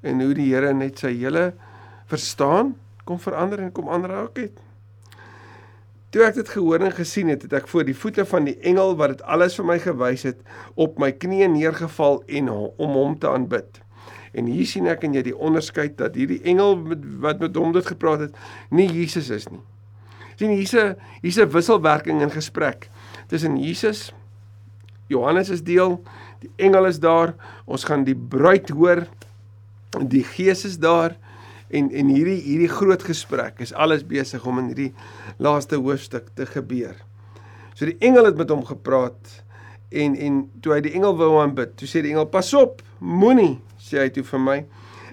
En 0.00 0.20
hoe 0.20 0.32
die 0.34 0.48
Here 0.48 0.72
net 0.72 0.98
sy 0.98 1.12
hele 1.12 1.50
verstaan 2.08 2.74
kom 3.04 3.20
verander 3.20 3.60
en 3.62 3.72
kom 3.72 3.90
aanraak 3.92 4.40
het. 4.40 4.65
Toe 6.14 6.22
ek 6.22 6.36
dit 6.38 6.48
gehoor 6.48 6.84
en 6.86 6.94
gesien 6.94 7.28
het, 7.32 7.42
het 7.42 7.52
ek 7.58 7.68
voor 7.68 7.84
die 7.84 7.96
voete 7.96 8.24
van 8.28 8.46
die 8.46 8.56
engel 8.66 8.94
wat 8.96 9.16
dit 9.16 9.22
alles 9.26 9.56
vir 9.58 9.66
my 9.66 9.78
gewys 9.82 10.22
het, 10.28 10.38
op 10.74 11.00
my 11.02 11.10
knieë 11.12 11.48
neergeval 11.52 12.22
en 12.26 12.50
om 12.52 12.94
hom 12.98 13.16
te 13.18 13.28
aanbid. 13.28 13.82
En 14.36 14.46
hier 14.46 14.68
sien 14.68 14.86
ek 14.86 15.04
en 15.08 15.16
jy 15.16 15.24
die 15.26 15.36
onderskeid 15.36 15.96
dat 15.98 16.14
hierdie 16.14 16.42
engel 16.44 16.76
wat 17.24 17.40
met 17.40 17.56
hom 17.56 17.72
dit 17.74 17.86
gepraat 17.86 18.28
het, 18.28 18.36
nie 18.70 18.88
Jesus 18.88 19.30
is 19.30 19.48
nie. 19.50 19.62
sien 20.36 20.52
hier's 20.52 20.74
'n 20.74 20.96
hier's 21.22 21.38
'n 21.38 21.48
wisselwerking 21.48 22.20
in 22.20 22.30
gesprek 22.30 22.90
tussen 23.28 23.56
Jesus 23.56 24.12
Johannes 25.08 25.50
is 25.50 25.62
deel, 25.62 26.00
die 26.42 26.50
engel 26.56 26.86
is 26.86 26.98
daar, 27.00 27.34
ons 27.64 27.84
gaan 27.84 28.04
die 28.04 28.16
bruid 28.16 28.70
hoor, 28.74 29.06
die 30.02 30.24
gees 30.24 30.64
is 30.66 30.78
daar 30.82 31.14
en 31.70 31.90
en 31.90 32.12
hierdie 32.12 32.38
hierdie 32.44 32.70
groot 32.70 33.02
gesprek 33.02 33.60
is 33.64 33.74
alles 33.74 34.04
besig 34.06 34.44
om 34.46 34.58
in 34.62 34.70
hierdie 34.72 34.92
laaste 35.42 35.76
hoofstuk 35.76 36.30
te 36.34 36.46
gebeur. 36.46 36.94
So 37.74 37.86
die 37.88 37.98
engel 38.00 38.30
het 38.30 38.38
met 38.38 38.50
hom 38.50 38.64
gepraat 38.64 39.42
en 39.90 40.16
en 40.16 40.40
toe 40.62 40.76
hy 40.76 40.80
die 40.86 40.94
engel 40.98 41.16
wou 41.18 41.36
aanbid, 41.42 41.76
toe 41.78 41.88
sê 41.88 42.02
die 42.02 42.14
engel: 42.14 42.26
"Pas 42.30 42.52
op, 42.54 42.82
moenie," 42.98 43.58
sê 43.78 44.00
hy 44.04 44.08
toe 44.10 44.24
vir 44.24 44.40
my. 44.40 44.58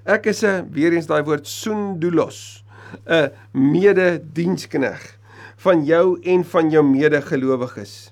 Ek 0.06 0.26
is 0.28 0.44
'n 0.44 0.70
weer 0.72 0.94
eens 0.94 1.08
daai 1.08 1.24
woord 1.24 1.48
sundulos, 1.48 2.64
'n 3.08 3.32
mededienskneg 3.52 5.20
van 5.64 5.86
jou 5.86 6.20
en 6.22 6.44
van 6.44 6.70
jou 6.70 6.84
medegelowiges. 6.84 8.12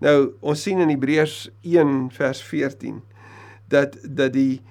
Nou, 0.00 0.34
ons 0.40 0.62
sien 0.62 0.78
in 0.78 0.88
Hebreërs 0.88 1.50
1 1.62 2.10
vers 2.14 2.42
14 2.42 3.02
dat 3.68 3.96
dat 4.02 4.32
die 4.32 4.62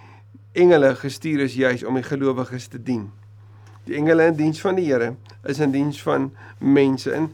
engele 0.58 0.96
gestuur 0.98 1.46
is 1.46 1.56
juis 1.58 1.86
om 1.86 1.98
die 2.00 2.06
gelowiges 2.06 2.68
te 2.72 2.82
dien. 2.82 3.08
Die 3.88 3.96
engele 3.96 4.32
in 4.32 4.36
diens 4.40 4.60
van 4.62 4.76
die 4.80 4.88
Here 4.90 5.14
is 5.48 5.62
in 5.64 5.72
diens 5.72 6.02
van 6.04 6.32
mense. 6.60 7.12
En 7.14 7.30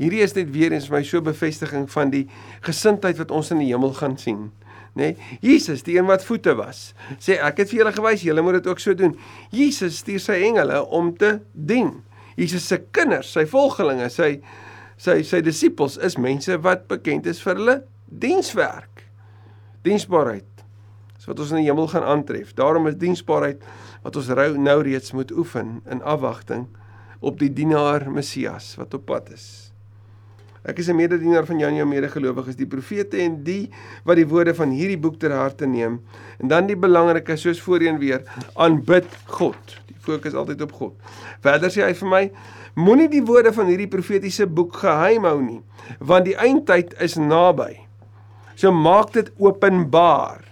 hierdie 0.00 0.22
is 0.24 0.34
net 0.34 0.50
weer 0.54 0.74
eens 0.74 0.88
my 0.90 1.02
so 1.06 1.22
bevestiging 1.22 1.86
van 1.92 2.10
die 2.10 2.24
gesindheid 2.64 3.20
wat 3.20 3.30
ons 3.30 3.52
in 3.54 3.62
die 3.62 3.70
hemel 3.70 3.94
gaan 3.98 4.16
sien. 4.18 4.50
Nê? 4.92 5.12
Nee, 5.14 5.36
Jesus, 5.40 5.84
die 5.86 5.96
een 5.96 6.08
wat 6.08 6.24
voete 6.24 6.52
was, 6.58 6.90
sê 7.16 7.38
ek 7.40 7.62
het 7.62 7.70
vir 7.70 7.78
julle 7.78 7.92
gewys, 7.96 8.24
julle 8.26 8.42
moet 8.44 8.58
dit 8.58 8.66
ook 8.68 8.82
so 8.82 8.92
doen. 8.96 9.14
Jesus 9.48 10.02
stuur 10.02 10.20
sy 10.20 10.36
engele 10.50 10.82
om 10.92 11.14
te 11.16 11.38
dien. 11.52 11.94
Jesus 12.36 12.66
se 12.68 12.76
kinders, 12.92 13.30
sy 13.32 13.46
volgelinge, 13.48 14.10
sy 14.12 14.34
sy 15.02 15.22
sy 15.26 15.40
disippels 15.42 15.96
is 16.04 16.18
mense 16.20 16.54
wat 16.62 16.84
bekend 16.90 17.26
is 17.26 17.40
vir 17.42 17.56
hulle 17.58 17.78
dienswerk. 18.22 19.06
Diensbaarheid 19.82 20.51
is 21.22 21.28
wat 21.30 21.38
ons 21.38 21.52
in 21.54 21.60
die 21.60 21.68
hemel 21.68 21.86
gaan 21.86 22.02
aantref. 22.02 22.50
Daarom 22.58 22.88
is 22.90 22.98
diensbaarheid 22.98 23.60
wat 24.02 24.16
ons 24.18 24.30
nou 24.58 24.78
reeds 24.82 25.12
moet 25.14 25.30
oefen 25.30 25.76
in 25.86 26.02
afwagting 26.02 26.66
op 27.22 27.38
die 27.38 27.52
dienaar 27.54 28.08
Messias 28.10 28.74
wat 28.74 28.94
op 28.98 29.06
pad 29.06 29.30
is. 29.30 29.70
Ek 30.66 30.78
is 30.78 30.88
'n 30.88 30.96
mededienaar 30.96 31.46
van 31.46 31.58
jou 31.58 31.70
en 31.70 31.76
jou 31.76 31.86
medegelowiges, 31.86 32.56
die 32.56 32.66
profete 32.66 33.18
en 33.18 33.42
die 33.44 33.70
wat 34.04 34.16
die 34.16 34.26
woorde 34.26 34.54
van 34.54 34.70
hierdie 34.70 34.98
boek 34.98 35.18
ter 35.18 35.30
harte 35.30 35.66
neem. 35.66 36.00
En 36.38 36.48
dan 36.48 36.66
die 36.66 36.76
belangrike 36.76 37.36
soos 37.36 37.60
voorheen 37.60 37.98
weer, 37.98 38.22
aanbid 38.54 39.06
God. 39.26 39.80
Die 39.86 39.96
fokus 39.98 40.34
altyd 40.34 40.62
op 40.62 40.72
God. 40.72 40.94
Verder 41.40 41.70
sê 41.70 41.82
hy 41.82 41.94
vir 41.94 42.08
my, 42.08 42.30
moenie 42.74 43.08
die 43.08 43.22
woorde 43.22 43.52
van 43.52 43.66
hierdie 43.66 43.88
profetiese 43.88 44.46
boek 44.46 44.74
geheim 44.74 45.24
hou 45.24 45.40
nie, 45.42 45.62
want 45.98 46.24
die 46.24 46.36
eindtyd 46.36 46.94
is 47.00 47.16
naby. 47.16 47.78
So 48.54 48.72
maak 48.72 49.12
dit 49.12 49.30
openbaar 49.38 50.51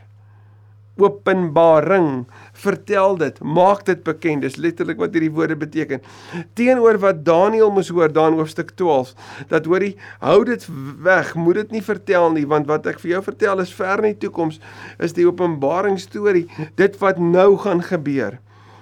openbaring 0.99 2.27
vertel 2.53 3.17
dit 3.21 3.39
maak 3.41 3.85
dit 3.87 4.03
bekend 4.05 4.45
dis 4.45 4.59
letterlik 4.61 4.99
wat 5.01 5.15
hierdie 5.15 5.33
woorde 5.33 5.57
beteken 5.57 6.03
teenoor 6.59 6.99
wat 7.03 7.23
Daniël 7.25 7.71
moes 7.75 7.93
hoor 7.95 8.13
dan 8.13 8.37
hoofstuk 8.39 8.75
12 8.81 9.15
dat 9.53 9.69
hoorie 9.71 9.95
hou 10.25 10.43
dit 10.49 10.67
weg 11.07 11.35
moet 11.39 11.63
dit 11.63 11.79
nie 11.79 11.85
vertel 11.85 12.31
nie 12.35 12.47
want 12.51 12.69
wat 12.71 12.91
ek 12.91 13.01
vir 13.03 13.17
jou 13.17 13.25
vertel 13.31 13.65
is 13.65 13.75
ver 13.75 14.03
in 14.03 14.13
die 14.13 14.21
toekoms 14.27 14.61
is 14.99 15.17
die 15.17 15.27
openbaring 15.29 15.99
storie 16.01 16.47
dit 16.81 17.01
wat 17.03 17.23
nou 17.23 17.55
gaan 17.65 17.85
gebeur 17.87 18.41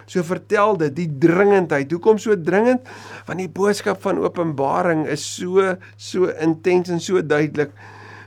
So 0.08 0.24
vertel 0.24 0.78
dit 0.80 0.94
die 0.96 1.08
dringendheid. 1.20 1.90
Hoekom 1.92 2.16
so 2.16 2.32
dringend? 2.32 2.86
Want 3.28 3.42
die 3.42 3.50
boodskap 3.52 4.00
van 4.00 4.22
Openbaring 4.24 5.04
is 5.04 5.20
so 5.20 5.74
so 6.00 6.32
intens 6.40 6.88
en 6.88 7.00
so 7.04 7.20
duidelik. 7.20 7.74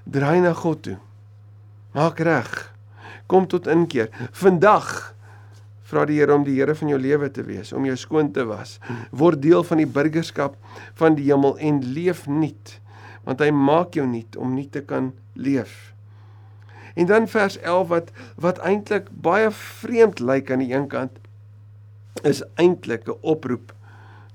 Draai 0.06 0.44
na 0.46 0.54
God 0.54 0.84
toe. 0.86 1.00
Maak 1.98 2.22
reg 2.22 2.71
kom 3.32 3.48
tot 3.48 3.70
inkeer. 3.72 4.12
Vandag 4.36 5.14
vra 5.92 6.06
die 6.08 6.20
Here 6.20 6.36
om 6.36 6.46
die 6.48 6.58
Here 6.60 6.76
van 6.78 6.92
jou 6.92 7.00
lewe 7.00 7.32
te 7.34 7.46
wees, 7.48 7.74
om 7.76 7.88
jou 7.88 7.96
skoon 8.00 8.32
te 8.36 8.46
was. 8.48 8.78
Word 9.12 9.42
deel 9.44 9.64
van 9.68 9.82
die 9.84 9.90
burgerskap 9.90 10.58
van 11.00 11.18
die 11.20 11.30
hemel 11.30 11.58
en 11.60 11.82
leef 11.96 12.28
nuut, 12.28 12.78
want 13.28 13.44
hy 13.44 13.52
maak 13.56 13.98
jou 14.00 14.08
nuut 14.08 14.38
om 14.40 14.56
nuut 14.56 14.72
te 14.72 14.84
kan 14.88 15.12
leef. 15.36 15.92
En 16.96 17.08
dan 17.08 17.28
vers 17.32 17.58
11 17.60 17.88
wat 17.92 18.10
wat 18.44 18.60
eintlik 18.68 19.08
baie 19.24 19.52
vreemd 19.56 20.20
lyk 20.20 20.52
aan 20.52 20.64
die 20.64 20.74
een 20.74 20.90
kant 20.92 21.20
is 22.28 22.44
eintlik 22.60 23.08
'n 23.08 23.16
oproep 23.22 23.72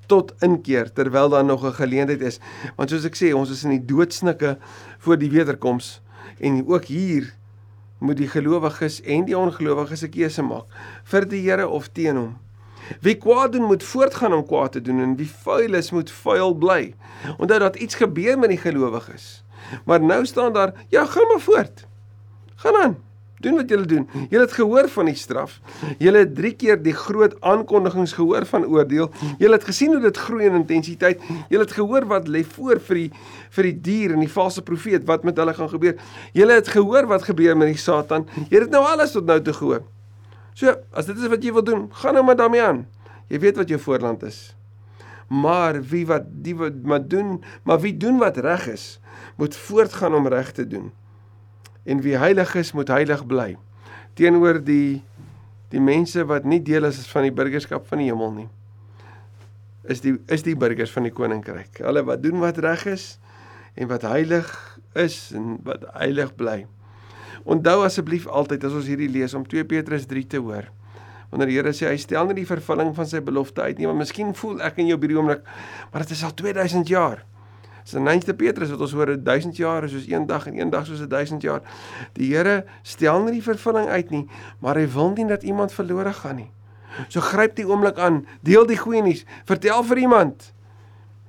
tot 0.06 0.32
inkeer 0.40 0.92
terwyl 0.92 1.28
daar 1.28 1.44
nog 1.44 1.64
'n 1.64 1.72
geleentheid 1.72 2.20
is. 2.20 2.40
Want 2.76 2.90
soos 2.90 3.04
ek 3.04 3.16
sê, 3.16 3.34
ons 3.34 3.50
is 3.50 3.64
in 3.64 3.70
die 3.70 3.84
doodsnikke 3.84 4.56
voor 4.98 5.18
die 5.18 5.30
wederkoms 5.30 6.00
en 6.40 6.66
ook 6.66 6.84
hier 6.84 7.34
moet 7.98 8.16
die 8.16 8.28
gelowiges 8.28 9.00
en 9.02 9.24
die 9.24 9.38
ongelowiges 9.38 10.02
'n 10.02 10.10
keuse 10.10 10.42
maak 10.42 10.66
vir 11.04 11.28
die 11.28 11.42
Here 11.50 11.68
of 11.68 11.88
teen 11.88 12.16
hom. 12.16 12.36
Wie 13.00 13.14
kwaad 13.14 13.52
doen 13.52 13.66
moet 13.66 13.82
voortgaan 13.82 14.32
om 14.32 14.46
kwaad 14.46 14.72
te 14.72 14.82
doen 14.82 15.00
en 15.00 15.16
wie 15.16 15.30
vuil 15.30 15.74
is 15.74 15.90
moet 15.90 16.10
vuil 16.10 16.54
bly. 16.54 16.94
Onthou 17.38 17.58
dat 17.58 17.76
iets 17.76 17.94
gebeur 17.94 18.38
met 18.38 18.48
die 18.48 18.58
gelowiges. 18.58 19.44
Maar 19.84 20.00
nou 20.00 20.26
staan 20.26 20.52
daar, 20.52 20.72
ja, 20.88 21.04
gaan 21.04 21.26
maar 21.26 21.40
voort. 21.40 21.86
Gaan 22.54 22.76
aan. 22.76 23.05
Doen 23.44 23.58
wat 23.60 23.68
julle 23.68 23.84
doen. 23.84 24.06
Julle 24.30 24.44
het 24.46 24.52
gehoor 24.56 24.88
van 24.88 25.10
die 25.10 25.16
straf. 25.18 25.58
Julle 26.00 26.22
het 26.24 26.32
3 26.38 26.52
keer 26.56 26.78
die 26.82 26.94
groot 26.96 27.34
aankondigings 27.44 28.14
gehoor 28.16 28.46
van 28.48 28.64
oordeel. 28.64 29.10
Julle 29.38 29.58
het 29.58 29.66
gesien 29.68 29.92
hoe 29.92 30.00
dit 30.00 30.16
groei 30.16 30.46
in 30.48 30.56
intensiteit. 30.62 31.20
Julle 31.52 31.66
het 31.66 31.74
gehoor 31.76 32.08
wat 32.08 32.30
lê 32.32 32.42
voor 32.56 32.80
vir 32.88 33.02
die 33.02 33.10
vir 33.58 33.68
die 33.70 33.76
dier 33.90 34.16
en 34.16 34.24
die 34.24 34.32
valse 34.32 34.64
profeet 34.64 35.04
wat 35.08 35.24
met 35.28 35.36
hulle 35.36 35.54
gaan 35.54 35.68
gebeur. 35.68 36.00
Julle 36.32 36.56
het 36.56 36.72
gehoor 36.72 37.08
wat 37.12 37.28
gebeur 37.28 37.56
met 37.56 37.74
die 37.74 37.80
Satan. 37.80 38.24
Jy 38.48 38.64
het 38.64 38.72
nou 38.72 38.84
alles 38.88 39.12
tot 39.12 39.28
nou 39.28 39.38
toe 39.44 39.56
gehoor. 39.60 39.84
So, 40.56 40.72
as 40.96 41.08
dit 41.08 41.18
is 41.20 41.28
wat 41.28 41.44
jy 41.44 41.52
wil 41.52 41.64
doen, 41.64 41.88
gaan 42.00 42.16
nou 42.16 42.24
maar 42.24 42.40
daarmee 42.40 42.64
aan. 42.64 42.86
Jy 43.28 43.40
weet 43.44 43.60
wat 43.60 43.68
jou 43.68 43.80
voorland 43.80 44.22
is. 44.24 44.54
Maar 45.28 45.82
wie 45.90 46.06
wat 46.08 46.24
die 46.42 46.54
wat 46.56 46.76
maar 46.86 47.04
doen, 47.04 47.42
maar 47.68 47.82
wie 47.84 47.96
doen 47.96 48.16
wat 48.22 48.38
reg 48.40 48.70
is, 48.72 48.94
moet 49.36 49.56
voortgaan 49.56 50.14
om 50.14 50.28
reg 50.32 50.54
te 50.56 50.64
doen 50.64 50.92
en 51.86 52.02
wie 52.02 52.16
heilig 52.18 52.54
is 52.58 52.74
moet 52.74 52.90
heilig 52.90 53.22
bly. 53.26 53.54
Teenoor 54.18 54.60
die 54.64 55.02
die 55.70 55.82
mense 55.82 56.22
wat 56.26 56.44
nie 56.46 56.60
deel 56.62 56.86
is 56.86 57.02
van 57.10 57.26
die 57.26 57.34
burgerskap 57.34 57.88
van 57.90 57.98
die 57.98 58.06
hemel 58.10 58.30
nie 58.34 58.48
is 59.90 60.02
die 60.02 60.16
is 60.32 60.44
die 60.46 60.56
burgers 60.58 60.92
van 60.94 61.06
die 61.06 61.14
koninkryk. 61.14 61.80
Hulle 61.84 62.02
wat 62.06 62.22
doen 62.24 62.40
wat 62.42 62.58
reg 62.62 62.86
is 62.90 63.16
en 63.76 63.90
wat 63.90 64.06
heilig 64.08 64.48
is 64.98 65.30
en 65.36 65.58
wat 65.66 65.86
heilig 65.94 66.32
bly. 66.38 66.64
Onthou 67.46 67.82
asseblief 67.86 68.26
altyd 68.26 68.64
as 68.66 68.74
ons 68.80 68.88
hierdie 68.90 69.10
lees 69.12 69.36
om 69.38 69.46
2 69.46 69.66
Petrus 69.70 70.08
3 70.10 70.26
te 70.34 70.42
hoor. 70.42 70.70
Wanneer 71.30 71.50
die 71.50 71.58
Here 71.58 71.74
sê 71.74 71.90
hy 71.90 71.98
stel 72.00 72.28
nie 72.30 72.40
die 72.40 72.48
vervulling 72.48 72.92
van 72.96 73.08
sy 73.10 73.20
belofte 73.24 73.64
uit 73.66 73.80
nie 73.80 73.88
maar 73.88 73.98
miskien 73.98 74.34
voel 74.38 74.60
ek 74.66 74.78
in 74.82 74.92
jou 74.92 74.98
by 75.02 75.10
die 75.10 75.16
oomblik 75.18 75.48
maar 75.90 76.04
dit 76.04 76.14
is 76.14 76.22
al 76.22 76.34
2000 76.38 76.86
jaar 76.86 77.24
Dis 77.86 77.94
'n 77.94 78.02
nynste 78.02 78.34
Petrus 78.34 78.70
wat 78.70 78.80
ons 78.80 78.92
hoor 78.92 79.14
1000 79.22 79.56
jaar 79.56 79.84
is 79.84 79.92
soos 79.92 80.08
een 80.10 80.26
dag 80.26 80.46
en 80.46 80.58
een 80.58 80.70
dag 80.70 80.86
soos 80.86 81.06
1000 81.06 81.42
jaar. 81.42 81.62
Die 82.12 82.34
Here 82.34 82.64
stel 82.82 83.22
nie 83.22 83.38
die 83.38 83.42
vervulling 83.42 83.86
uit 83.86 84.10
nie, 84.10 84.26
maar 84.58 84.74
hy 84.74 84.88
wil 84.90 85.12
nie 85.14 85.26
dat 85.26 85.42
iemand 85.42 85.72
verlore 85.72 86.12
gaan 86.12 86.36
nie. 86.36 86.50
So 87.08 87.20
gryp 87.20 87.54
die 87.54 87.66
oomblik 87.68 87.98
aan, 87.98 88.26
deel 88.42 88.66
die 88.66 88.76
goeie 88.76 89.02
nuus, 89.02 89.24
vertel 89.44 89.84
vir 89.84 89.98
iemand. 89.98 90.52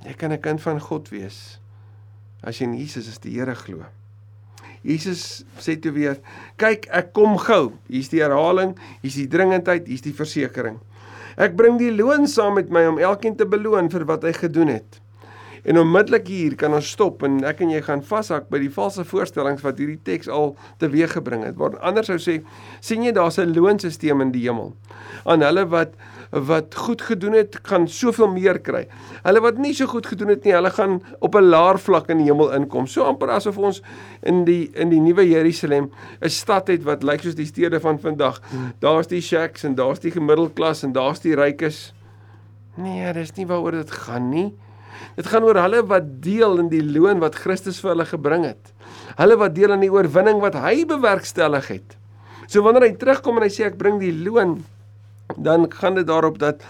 Jy 0.04 0.14
kan 0.14 0.32
'n 0.32 0.42
kind 0.42 0.62
van 0.62 0.80
God 0.82 1.10
wees 1.10 1.60
as 2.44 2.58
jy 2.58 2.66
in 2.66 2.78
Jesus 2.78 3.08
is 3.08 3.20
die 3.20 3.38
Here 3.38 3.56
glo. 3.56 3.86
Jesus 4.82 5.44
sê 5.60 5.80
toe 5.80 5.92
weer: 5.92 6.18
"Kyk, 6.58 6.88
ek 6.90 7.14
kom 7.14 7.38
gou." 7.38 7.74
Hier's 7.88 8.10
die 8.10 8.22
herhaling, 8.22 8.78
hier's 9.02 9.16
die 9.16 9.28
dringendheid, 9.28 9.88
hier's 9.88 10.02
die 10.02 10.14
versekering. 10.14 10.80
Ek 11.38 11.56
bring 11.56 11.78
die 11.78 11.92
loon 11.92 12.28
saam 12.28 12.56
met 12.56 12.70
my 12.70 12.86
om 12.88 12.98
elkeen 12.98 13.36
te 13.36 13.46
beloon 13.46 13.90
vir 13.90 14.06
wat 14.06 14.24
hy 14.24 14.34
gedoen 14.34 14.68
het. 14.68 15.02
En 15.68 15.80
onmiddellik 15.80 16.30
hier 16.32 16.56
kan 16.56 16.74
ons 16.74 16.90
stop 16.96 17.24
en 17.28 17.42
ek 17.48 17.60
en 17.66 17.74
jy 17.74 17.82
gaan 17.84 18.02
vashak 18.08 18.46
by 18.54 18.62
die 18.62 18.72
valse 18.72 19.04
voorstellings 19.04 19.66
wat 19.66 19.82
hierdie 19.82 20.00
teks 20.08 20.30
al 20.32 20.54
teweeggebring 20.80 21.44
het. 21.44 21.58
Waar 21.60 21.76
anders 21.84 22.08
sou 22.08 22.16
sê, 22.24 22.38
sien 22.80 23.04
jy 23.04 23.12
daar's 23.12 23.38
'n 23.38 23.52
loonstelsel 23.52 24.22
in 24.22 24.32
die 24.32 24.48
hemel. 24.48 24.74
Aan 25.26 25.42
hulle 25.44 25.66
wat 25.68 25.92
wat 26.32 26.76
goed 26.76 27.02
gedoen 27.02 27.34
het, 27.34 27.60
gaan 27.64 27.88
soveel 27.88 28.28
meer 28.28 28.60
kry. 28.60 28.88
Hulle 29.24 29.42
wat 29.42 29.58
nie 29.58 29.74
so 29.74 29.88
goed 29.88 30.06
gedoen 30.06 30.28
het 30.28 30.44
nie, 30.44 30.54
hulle 30.54 30.70
gaan 30.70 31.02
op 31.20 31.36
'n 31.36 31.50
laer 31.50 31.80
vlak 31.80 32.10
in 32.10 32.18
die 32.18 32.32
hemel 32.32 32.54
inkom. 32.54 32.88
So 32.88 33.04
amper 33.04 33.30
asof 33.30 33.58
ons 33.58 33.82
in 34.24 34.46
die 34.46 34.70
in 34.74 34.90
die 34.90 35.00
nuwe 35.00 35.28
Jerusalem 35.28 35.92
'n 36.22 36.30
stad 36.30 36.68
het 36.68 36.84
wat 36.84 37.04
lyk 37.04 37.22
soos 37.22 37.36
die 37.36 37.46
stede 37.46 37.80
van 37.80 38.00
vandag. 38.00 38.42
Daar's 38.80 39.08
die 39.08 39.22
shacks 39.22 39.64
en 39.64 39.76
daar's 39.76 40.00
die 40.00 40.12
gemiddelklas 40.12 40.84
en 40.84 40.92
daar's 40.92 41.20
die 41.20 41.36
rykes. 41.36 41.94
Nee, 42.76 43.14
dis 43.14 43.34
nie 43.34 43.48
waaroor 43.48 43.72
dit 43.72 43.92
gaan 43.92 44.30
nie. 44.30 44.54
Dit 45.18 45.30
gaan 45.32 45.46
oor 45.48 45.58
hulle 45.62 45.84
wat 45.90 46.10
deel 46.24 46.60
in 46.62 46.72
die 46.72 46.84
loon 46.86 47.22
wat 47.24 47.38
Christus 47.42 47.80
vir 47.82 47.96
hulle 47.96 48.08
gebring 48.08 48.46
het. 48.46 48.74
Hulle 49.18 49.38
wat 49.42 49.56
deel 49.58 49.74
in 49.76 49.86
die 49.86 49.94
oorwinning 49.94 50.42
wat 50.44 50.58
hy 50.62 50.84
bewerkstellig 50.90 51.70
het. 51.74 51.96
So 52.48 52.64
wanneer 52.66 52.88
hy 52.88 52.94
terugkom 53.00 53.40
en 53.40 53.48
hy 53.48 53.52
sê 53.54 53.66
ek 53.68 53.80
bring 53.80 53.98
die 54.02 54.14
loon, 54.14 54.60
dan 55.36 55.66
gaan 55.74 55.98
dit 55.98 56.08
daarop 56.08 56.38
dat 56.40 56.62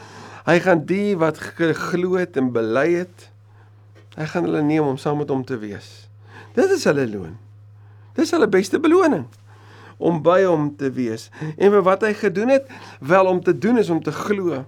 hy 0.48 0.58
gaan 0.64 0.86
die 0.90 1.18
wat 1.20 1.42
geglo 1.60 2.16
het 2.18 2.40
en 2.40 2.54
bely 2.56 2.88
het, 3.04 3.28
hy 4.18 4.26
gaan 4.32 4.48
hulle 4.48 4.64
neem 4.66 4.88
om 4.88 4.98
saam 4.98 5.20
met 5.22 5.30
hom 5.30 5.44
te 5.46 5.60
wees. 5.62 6.08
Dit 6.58 6.72
is 6.74 6.88
hulle 6.90 7.06
loon. 7.12 7.36
Dis 8.18 8.32
hulle 8.34 8.48
beste 8.50 8.80
beloning 8.82 9.28
om 9.98 10.22
by 10.26 10.40
hom 10.46 10.72
te 10.78 10.90
wees. 10.94 11.28
En 11.58 11.74
vir 11.74 11.84
wat 11.86 12.06
hy 12.06 12.14
gedoen 12.18 12.56
het, 12.56 12.66
wel 13.02 13.30
om 13.30 13.44
te 13.44 13.54
doen 13.54 13.78
is 13.82 13.92
om 13.94 14.02
te 14.02 14.14
glo 14.14 14.64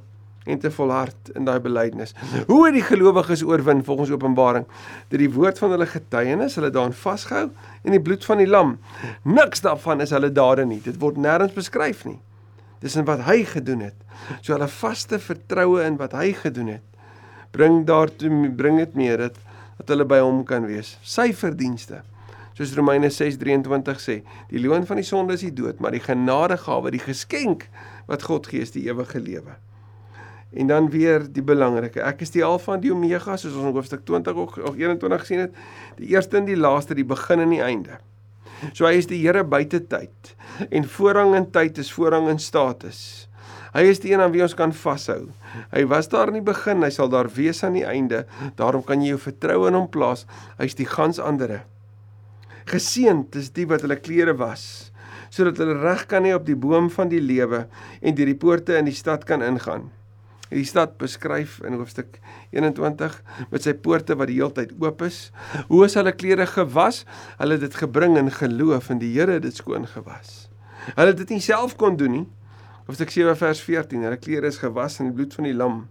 en 0.45 0.59
te 0.59 0.71
volhard 0.71 1.31
in 1.35 1.45
daai 1.45 1.59
belydenis. 1.59 2.13
Hoe 2.47 2.65
het 2.65 2.77
die 2.77 2.85
gelowiges 2.85 3.43
oorwin 3.43 3.83
volgens 3.83 4.11
Openbaring? 4.11 4.65
Deur 5.11 5.23
die 5.23 5.33
woord 5.33 5.59
van 5.59 5.75
hulle 5.75 5.87
getuienis, 5.89 6.55
hulle 6.55 6.71
daarin 6.73 6.95
vasgehou 6.95 7.49
en 7.83 7.95
die 7.95 8.01
bloed 8.01 8.25
van 8.25 8.41
die 8.41 8.47
lam. 8.49 8.77
Niks 9.23 9.61
daarvan 9.65 10.01
is 10.01 10.13
hulle 10.15 10.31
dade 10.31 10.65
nie. 10.65 10.81
Dit 10.85 10.99
word 11.01 11.19
nêrens 11.21 11.55
beskryf 11.55 12.05
nie. 12.07 12.19
Dis 12.79 12.95
in 12.95 13.07
wat 13.07 13.25
hy 13.27 13.43
gedoen 13.47 13.83
het. 13.89 13.97
So 14.41 14.55
hulle 14.55 14.69
vaste 14.71 15.19
vertroue 15.19 15.83
in 15.83 15.99
wat 15.99 16.15
hy 16.15 16.31
gedoen 16.37 16.77
het, 16.77 16.85
bring 17.51 17.83
daartoe 17.87 18.51
bring 18.55 18.77
dit 18.79 18.95
meer 18.95 19.27
dat 19.27 19.39
dat 19.79 19.93
hulle 19.93 20.03
by 20.03 20.19
hom 20.19 20.41
kan 20.43 20.65
wees. 20.67 20.97
Sy 21.07 21.31
verdienste. 21.33 22.01
Soos 22.57 22.73
Romeine 22.75 23.07
6:23 23.07 24.01
sê, 24.03 24.15
die 24.49 24.59
loon 24.59 24.83
van 24.85 24.99
die 24.99 25.07
sonde 25.07 25.37
is 25.37 25.45
die 25.45 25.53
dood, 25.55 25.79
maar 25.79 25.95
die 25.95 26.03
genadegawe, 26.03 26.91
die 26.91 26.99
geskenk 26.99 27.69
wat 28.09 28.25
God 28.27 28.49
gee, 28.51 28.59
is 28.59 28.75
die 28.75 28.83
ewige 28.89 29.21
lewe. 29.23 29.55
En 30.53 30.67
dan 30.67 30.89
weer 30.89 31.27
die 31.29 31.43
belangrike. 31.45 32.01
Ek 32.01 32.23
is 32.25 32.33
die 32.33 32.43
Alfa 32.45 32.73
en 32.73 32.81
die 32.81 32.91
Omega, 32.93 33.35
soos 33.37 33.53
ons 33.53 33.69
in 33.69 33.75
hoofstuk 33.75 34.01
20 34.07 34.37
ook, 34.37 34.57
ook 34.57 34.77
21 34.81 35.21
gesien 35.21 35.43
het. 35.45 35.57
Die 35.99 36.09
eerste 36.15 36.39
en 36.39 36.47
die 36.47 36.57
laaste, 36.57 36.97
die 36.97 37.05
begin 37.05 37.43
en 37.43 37.53
die 37.53 37.61
einde. 37.61 37.99
So 38.73 38.87
hy 38.89 38.97
is 38.99 39.07
die 39.07 39.21
Here 39.21 39.43
buite 39.45 39.83
tyd. 39.87 40.33
En 40.69 40.87
voorrang 40.89 41.35
in 41.37 41.45
tyd 41.53 41.77
is 41.77 41.91
voorrang 41.93 42.27
in 42.33 42.41
status. 42.41 43.27
Hy 43.75 43.83
is 43.91 44.01
die 44.01 44.15
een 44.15 44.23
aan 44.25 44.33
wie 44.33 44.41
ons 44.41 44.57
kan 44.57 44.73
vashou. 44.73 45.27
Hy 45.69 45.83
was 45.91 46.09
daar 46.09 46.31
in 46.31 46.39
die 46.39 46.45
begin, 46.45 46.81
hy 46.81 46.89
sal 46.93 47.11
daar 47.13 47.29
wees 47.35 47.61
aan 47.63 47.77
die 47.77 47.85
einde. 47.85 48.23
Daarom 48.57 48.81
kan 48.85 49.03
jy 49.05 49.13
jou 49.13 49.21
vertroue 49.29 49.69
in 49.69 49.77
hom 49.77 49.85
plaas. 49.93 50.25
Hy's 50.57 50.73
die 50.79 50.89
gans 50.89 51.21
andere. 51.21 51.61
Geseend 52.69 53.37
is 53.37 53.53
die 53.53 53.67
wat 53.69 53.85
hulle 53.85 54.01
klere 54.01 54.37
was 54.37 54.89
sodat 55.29 55.59
hulle 55.61 55.75
reg 55.77 56.07
kan 56.09 56.25
hê 56.25 56.31
op 56.33 56.47
die 56.47 56.57
boom 56.57 56.87
van 56.89 57.11
die 57.11 57.21
lewe 57.21 57.67
en 58.01 58.15
deur 58.17 58.31
die 58.31 58.39
poorte 58.41 58.79
in 58.79 58.87
die 58.89 58.97
stad 58.97 59.27
kan 59.29 59.43
ingaan 59.45 59.91
die 60.49 60.65
stad 60.65 60.97
beskryf 61.01 61.59
in 61.65 61.77
hoofstuk 61.77 62.17
21 62.55 63.19
met 63.51 63.65
sy 63.65 63.75
poorte 63.77 64.17
wat 64.17 64.31
die 64.31 64.39
heeltyd 64.39 64.73
oop 64.81 65.03
is. 65.05 65.29
Hoe 65.69 65.83
is 65.85 65.97
hulle 65.99 66.13
klere 66.15 66.47
gewas? 66.49 67.03
Hulle 67.37 67.59
het 67.59 67.67
dit 67.67 67.77
gebring 67.83 68.17
in 68.17 68.31
geloof 68.33 68.89
en 68.89 69.01
die 69.01 69.11
Here 69.13 69.37
het 69.37 69.45
dit 69.45 69.55
skoon 69.55 69.87
gewas. 69.89 70.49
Hulle 70.95 71.13
het 71.13 71.21
dit 71.21 71.35
nie 71.35 71.43
self 71.43 71.75
kon 71.77 71.97
doen 71.99 72.15
nie. 72.19 72.25
Hoofstuk 72.89 73.13
7 73.13 73.37
vers 73.37 73.61
14. 73.61 74.05
Hulle 74.07 74.17
klere 74.21 74.49
is 74.49 74.57
gewas 74.61 74.99
in 74.99 75.11
die 75.11 75.15
bloed 75.15 75.35
van 75.37 75.49
die 75.49 75.55
lam. 75.55 75.83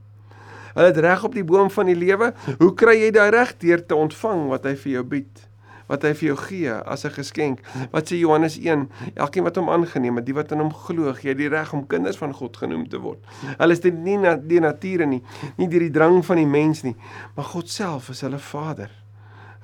Hulle 0.74 0.90
het 0.90 0.98
reg 1.02 1.24
op 1.26 1.34
die 1.34 1.46
boom 1.46 1.70
van 1.70 1.90
die 1.90 1.98
lewe. 1.98 2.32
Hoe 2.58 2.72
kry 2.78 2.96
jy 2.98 3.12
daai 3.14 3.30
reg 3.34 3.54
deur 3.62 3.84
te 3.86 3.98
ontvang 3.98 4.48
wat 4.50 4.66
hy 4.66 4.74
vir 4.78 4.98
jou 4.98 5.04
bied? 5.16 5.47
Wat 5.88 6.04
hy 6.06 6.12
vir 6.14 6.28
jou 6.28 6.36
gee 6.36 6.72
as 6.72 7.04
'n 7.04 7.10
geskenk. 7.10 7.60
Wat 7.92 8.10
sê 8.10 8.18
Johannes 8.18 8.58
1? 8.58 8.88
Elkeen 9.14 9.44
wat 9.44 9.56
hom 9.56 9.68
aangeneem 9.68 10.16
het, 10.16 10.26
die 10.26 10.34
wat 10.34 10.52
in 10.52 10.60
hom 10.60 10.72
glo, 10.72 11.12
gee 11.12 11.34
die 11.34 11.48
reg 11.48 11.72
om 11.72 11.86
kinders 11.86 12.16
van 12.16 12.32
God 12.32 12.56
genoem 12.56 12.88
te 12.88 12.98
word. 12.98 13.18
Hulle 13.58 13.72
is 13.72 13.80
dit 13.80 13.94
nie 13.94 14.16
na 14.16 14.36
die 14.36 14.60
nature 14.60 15.06
nie, 15.06 15.22
nie 15.56 15.68
deur 15.68 15.80
die 15.80 15.90
drang 15.90 16.24
van 16.24 16.36
die 16.36 16.46
mens 16.46 16.82
nie, 16.82 16.96
maar 17.36 17.44
God 17.44 17.68
self 17.68 18.10
is 18.10 18.20
hulle 18.20 18.38
Vader. 18.38 18.90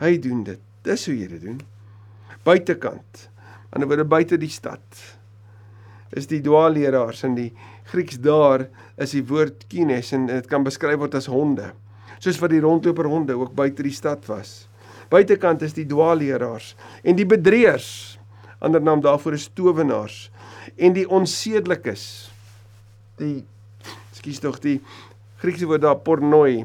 Hy 0.01 0.19
doen 0.19 0.45
dit. 0.45 0.61
Dis 0.83 1.07
hoe 1.07 1.15
jy 1.17 1.29
dit 1.29 1.43
doen. 1.43 1.61
Buitekant. 2.45 3.31
Aan 3.71 3.81
die 3.81 3.91
ander 3.91 4.07
buite 4.07 4.37
die 4.39 4.49
stad 4.49 4.83
is 6.15 6.27
die 6.27 6.41
dwaalleraars 6.41 7.25
in 7.25 7.35
die 7.35 7.53
Grieks 7.85 8.21
daar 8.21 8.69
is 8.97 9.13
die 9.13 9.25
woord 9.29 9.67
kines 9.69 10.13
en 10.17 10.29
dit 10.31 10.47
kan 10.49 10.65
beskryf 10.65 10.99
word 11.03 11.17
as 11.19 11.29
honde. 11.29 11.73
Soos 12.23 12.39
wat 12.41 12.55
die 12.55 12.63
rondloper 12.65 13.09
honde 13.11 13.37
ook 13.37 13.53
buite 13.57 13.85
die 13.85 13.93
stad 13.93 14.25
was. 14.31 14.65
Buitekant 15.15 15.63
is 15.63 15.77
die 15.77 15.87
dwaalleraars 15.87 16.73
en 17.07 17.19
die 17.19 17.27
bedrieërs. 17.29 17.89
Ander 18.65 18.83
naam 18.83 19.03
daarvoor 19.05 19.37
is 19.37 19.51
towenaars 19.55 20.29
en 20.75 20.95
die 20.97 21.07
onsedelikes. 21.07 22.05
Die 23.21 23.45
skus 24.17 24.41
tog 24.43 24.59
die 24.65 24.81
Griekse 25.43 25.69
woord 25.69 25.85
daar 25.85 26.01
pornoi 26.01 26.65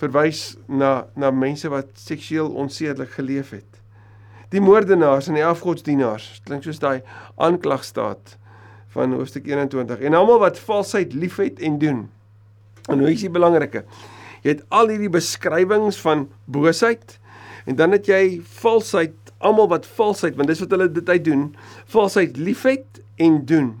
verwys 0.00 0.56
na 0.68 1.06
na 1.16 1.30
mense 1.32 1.70
wat 1.72 1.92
seksueel 2.00 2.50
onsedelik 2.58 3.14
geleef 3.16 3.54
het. 3.54 3.68
Die 4.52 4.62
moordenaars 4.62 5.28
en 5.30 5.38
die 5.38 5.46
afgodsdienaars, 5.46 6.42
klink 6.46 6.66
soos 6.66 6.78
daai 6.82 7.00
aanklagstaat 7.42 8.36
van 8.94 9.14
hoofstuk 9.16 9.48
21 9.48 10.04
en 10.06 10.16
almal 10.18 10.40
wat 10.42 10.60
valsheid 10.62 11.14
liefhet 11.16 11.62
en 11.64 11.78
doen. 11.82 12.02
En 12.86 13.02
hoe 13.02 13.10
is 13.10 13.24
die 13.24 13.32
belangrike? 13.32 13.82
Jy 14.44 14.54
het 14.54 14.62
al 14.74 14.92
hierdie 14.92 15.10
beskrywings 15.10 15.98
van 16.02 16.28
boosheid, 16.44 17.16
En 17.66 17.76
dan 17.78 17.96
het 17.96 18.06
jy 18.08 18.38
valsheid, 18.60 19.16
almal 19.42 19.68
wat 19.70 19.88
valsheid, 19.96 20.36
want 20.38 20.48
dis 20.50 20.62
wat 20.62 20.72
hulle 20.74 20.88
dit 20.92 21.08
uit 21.08 21.24
doen, 21.26 21.48
valsheid 21.92 22.38
liefhet 22.38 23.02
en 23.22 23.40
doen. 23.48 23.72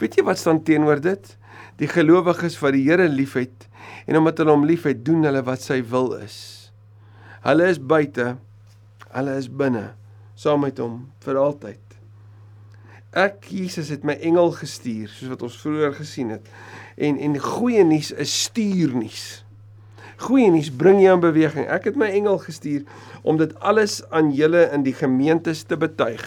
Weet 0.00 0.18
jy 0.18 0.26
wat 0.26 0.38
staan 0.38 0.62
teenoor 0.62 1.00
dit? 1.02 1.32
Die 1.80 1.88
gelowiges 1.90 2.58
wat 2.62 2.76
die 2.76 2.84
Here 2.86 3.08
liefhet 3.10 3.66
en 4.06 4.20
omdat 4.20 4.38
hulle 4.38 4.54
hom 4.54 4.66
liefhet, 4.66 5.02
doen 5.06 5.26
hulle 5.26 5.42
wat 5.46 5.64
sy 5.64 5.80
wil 5.90 6.12
is. 6.20 6.36
Hulle 7.46 7.66
is 7.70 7.80
buite, 7.82 8.36
hulle 9.14 9.34
is 9.38 9.48
binne, 9.50 9.88
saam 10.38 10.62
met 10.62 10.78
hom 10.82 11.00
vir 11.24 11.40
altyd. 11.42 11.82
Ek 13.16 13.48
Jesus 13.48 13.88
het 13.94 14.04
my 14.06 14.18
engel 14.20 14.52
gestuur, 14.58 15.08
soos 15.08 15.32
wat 15.32 15.42
ons 15.46 15.56
vroeër 15.62 15.94
gesien 15.96 16.34
het. 16.34 16.48
En 17.00 17.18
en 17.22 17.38
goeie 17.40 17.84
nuus 17.86 18.12
is 18.12 18.34
stuurnuus. 18.46 19.45
Goeie 20.16 20.48
nuus 20.50 20.70
bring 20.72 21.02
jou 21.02 21.12
in 21.18 21.20
beweging. 21.20 21.66
Ek 21.68 21.90
het 21.90 21.96
my 22.00 22.08
engel 22.08 22.38
gestuur 22.40 22.86
om 23.22 23.36
dit 23.36 23.52
alles 23.60 24.00
aan 24.14 24.30
julle 24.32 24.64
in 24.72 24.86
die 24.86 24.94
gemeentes 24.96 25.64
te 25.68 25.76
betuig. 25.76 26.22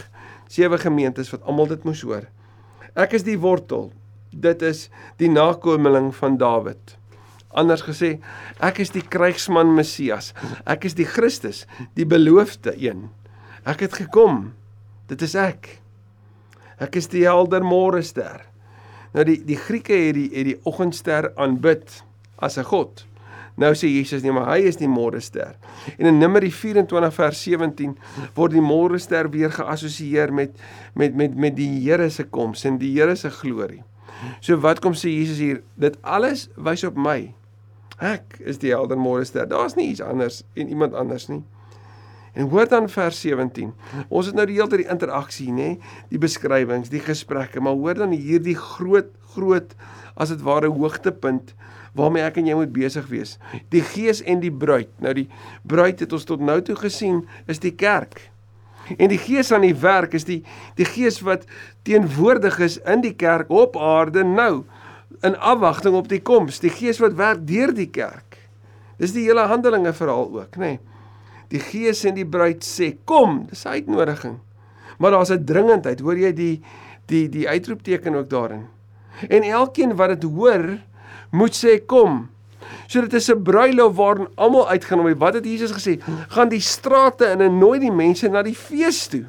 Sewe 0.49 0.77
gemeentes 0.81 1.31
wat 1.33 1.45
almal 1.49 1.71
dit 1.71 1.87
moes 1.87 2.03
hoor. 2.05 2.27
Ek 2.93 3.15
is 3.17 3.25
die 3.25 3.39
wortel. 3.41 3.89
Dit 4.29 4.61
is 4.61 4.87
die 5.17 5.29
nakomeling 5.31 6.11
van 6.15 6.37
Dawid. 6.37 6.95
Anders 7.49 7.81
gesê, 7.81 8.19
ek 8.61 8.83
is 8.83 8.93
die 8.93 9.01
krygsman 9.01 9.73
Messias. 9.73 10.35
Ek 10.69 10.85
is 10.85 10.93
die 10.93 11.07
Christus, 11.09 11.63
die 11.97 12.05
beloofde 12.05 12.75
een. 12.77 13.07
Ek 13.65 13.81
het 13.87 13.97
gekom. 13.97 14.51
Dit 15.09 15.25
is 15.25 15.33
ek. 15.33 15.79
Ek 16.79 16.93
is 16.95 17.09
die 17.09 17.25
helder 17.25 17.65
môre 17.65 18.03
ster. 18.05 18.45
Nou 19.17 19.25
die 19.25 19.39
die 19.41 19.57
Grieke 19.57 19.97
het 19.97 20.15
die 20.15 20.29
het 20.29 20.45
die 20.51 20.59
oggendster 20.69 21.31
aanbid 21.35 22.03
as 22.37 22.57
'n 22.57 22.69
god. 22.69 23.08
Nou 23.59 23.73
sê 23.75 23.89
Jesus 23.91 24.23
nee, 24.23 24.31
maar 24.31 24.47
hy 24.53 24.69
is 24.69 24.79
die 24.79 24.87
môrester. 24.87 25.57
En 25.97 26.07
in 26.07 26.19
Numeri 26.21 26.51
24 26.53 27.15
vers 27.15 27.41
17 27.43 27.97
word 28.37 28.55
die 28.55 28.63
môrester 28.63 29.27
weer 29.33 29.51
geassosieer 29.51 30.31
met 30.33 30.55
met 30.95 31.15
met 31.19 31.35
met 31.35 31.57
die 31.57 31.69
Here 31.81 32.09
se 32.09 32.23
koms 32.23 32.63
en 32.65 32.79
die 32.79 32.93
Here 32.95 33.15
se 33.19 33.31
glorie. 33.41 33.83
So 34.39 34.59
wat 34.63 34.79
kom 34.83 34.95
sê 34.95 35.11
Jesus 35.11 35.43
hier? 35.43 35.61
Dit 35.75 35.99
alles 36.01 36.47
wys 36.55 36.85
op 36.87 36.97
my. 36.99 37.33
Ek 37.99 38.39
is 38.39 38.59
die 38.63 38.71
helder 38.71 38.99
môrester. 38.99 39.47
Daar's 39.47 39.75
nie 39.75 39.91
iets 39.91 40.03
anders 40.03 40.43
en 40.55 40.71
iemand 40.71 40.95
anders 40.95 41.27
nie. 41.27 41.43
En 42.33 42.47
hoor 42.47 42.67
dan 42.69 42.87
vers 42.89 43.19
17. 43.21 43.73
Ons 44.07 44.29
het 44.29 44.35
nou 44.37 44.45
die 44.47 44.55
hele 44.55 44.69
tyd 44.71 44.85
die 44.85 44.91
interaksie, 44.91 45.49
nê? 45.51 45.73
Die 46.11 46.21
beskrywings, 46.21 46.91
die 46.93 47.01
gesprekke, 47.03 47.59
maar 47.59 47.75
hoor 47.75 47.97
dan 47.99 48.13
hierdie 48.15 48.55
groot 48.55 49.11
groot 49.33 49.75
as 50.15 50.31
dit 50.31 50.41
ware 50.45 50.69
hoogtepunt 50.73 51.53
waarmee 51.97 52.23
ek 52.23 52.37
en 52.41 52.49
jy 52.49 52.55
moet 52.55 52.73
besig 52.73 53.07
wees. 53.07 53.37
Die 53.73 53.81
gees 53.81 54.21
en 54.21 54.39
die 54.43 54.53
bruid. 54.53 54.91
Nou 55.03 55.13
die 55.13 55.27
bruid 55.67 55.99
het 55.99 56.13
ons 56.13 56.27
tot 56.27 56.41
nou 56.43 56.59
toe 56.61 56.75
gesien 56.75 57.23
is 57.47 57.59
die 57.59 57.75
kerk. 57.75 58.29
En 58.97 59.11
die 59.11 59.21
gees 59.21 59.51
aan 59.53 59.65
die 59.67 59.75
werk 59.75 60.15
is 60.17 60.25
die 60.25 60.41
die 60.79 60.87
gees 60.87 61.19
wat 61.25 61.45
teenwoordig 61.87 62.59
is 62.59 62.79
in 62.89 63.03
die 63.05 63.13
kerk 63.13 63.49
op 63.49 63.77
aarde 63.77 64.23
nou 64.23 64.63
in 65.25 65.35
afwagting 65.37 65.95
op 65.95 66.09
die 66.09 66.21
koms. 66.21 66.61
Die 66.63 66.73
gees 66.73 67.01
wat 67.01 67.17
werk 67.19 67.45
deur 67.47 67.73
die 67.75 67.89
kerk. 67.89 68.37
Dis 68.99 69.13
die 69.15 69.25
hele 69.27 69.47
Handelinge 69.47 69.93
verhaal 69.95 70.27
ook, 70.35 70.57
nê. 70.59 70.75
Nee. 70.75 70.79
Die 71.49 71.61
gees 71.63 72.03
en 72.05 72.13
die 72.13 72.27
bruid 72.27 72.65
sê 72.65 72.91
kom, 73.09 73.45
dis 73.49 73.65
uitnodiging. 73.65 74.37
Maar 74.99 75.11
daar's 75.11 75.31
'n 75.31 75.45
dringendheid, 75.45 75.99
hoor 75.99 76.17
jy 76.17 76.33
die 76.33 76.61
die 77.05 77.29
die 77.29 77.47
uitroepteken 77.49 78.15
ook 78.15 78.29
daarin. 78.29 78.67
En 79.29 79.43
elkeen 79.43 79.95
wat 79.95 80.09
dit 80.09 80.23
hoor, 80.23 80.77
moet 81.29 81.55
sê 81.55 81.79
kom. 81.85 82.29
So 82.87 83.01
dit 83.01 83.13
is 83.13 83.29
'n 83.29 83.43
bruilof 83.43 83.95
waarin 83.95 84.27
almal 84.35 84.69
uitgaan 84.69 84.99
om 84.99 85.17
wat 85.17 85.33
het 85.33 85.45
Jesus 85.45 85.71
gesê? 85.71 86.01
Gaan 86.27 86.49
die 86.49 86.59
strate 86.59 87.25
in 87.25 87.41
en 87.41 87.57
nooi 87.57 87.79
die 87.79 87.91
mense 87.91 88.27
na 88.27 88.41
die 88.41 88.55
fees 88.55 89.07
toe. 89.07 89.25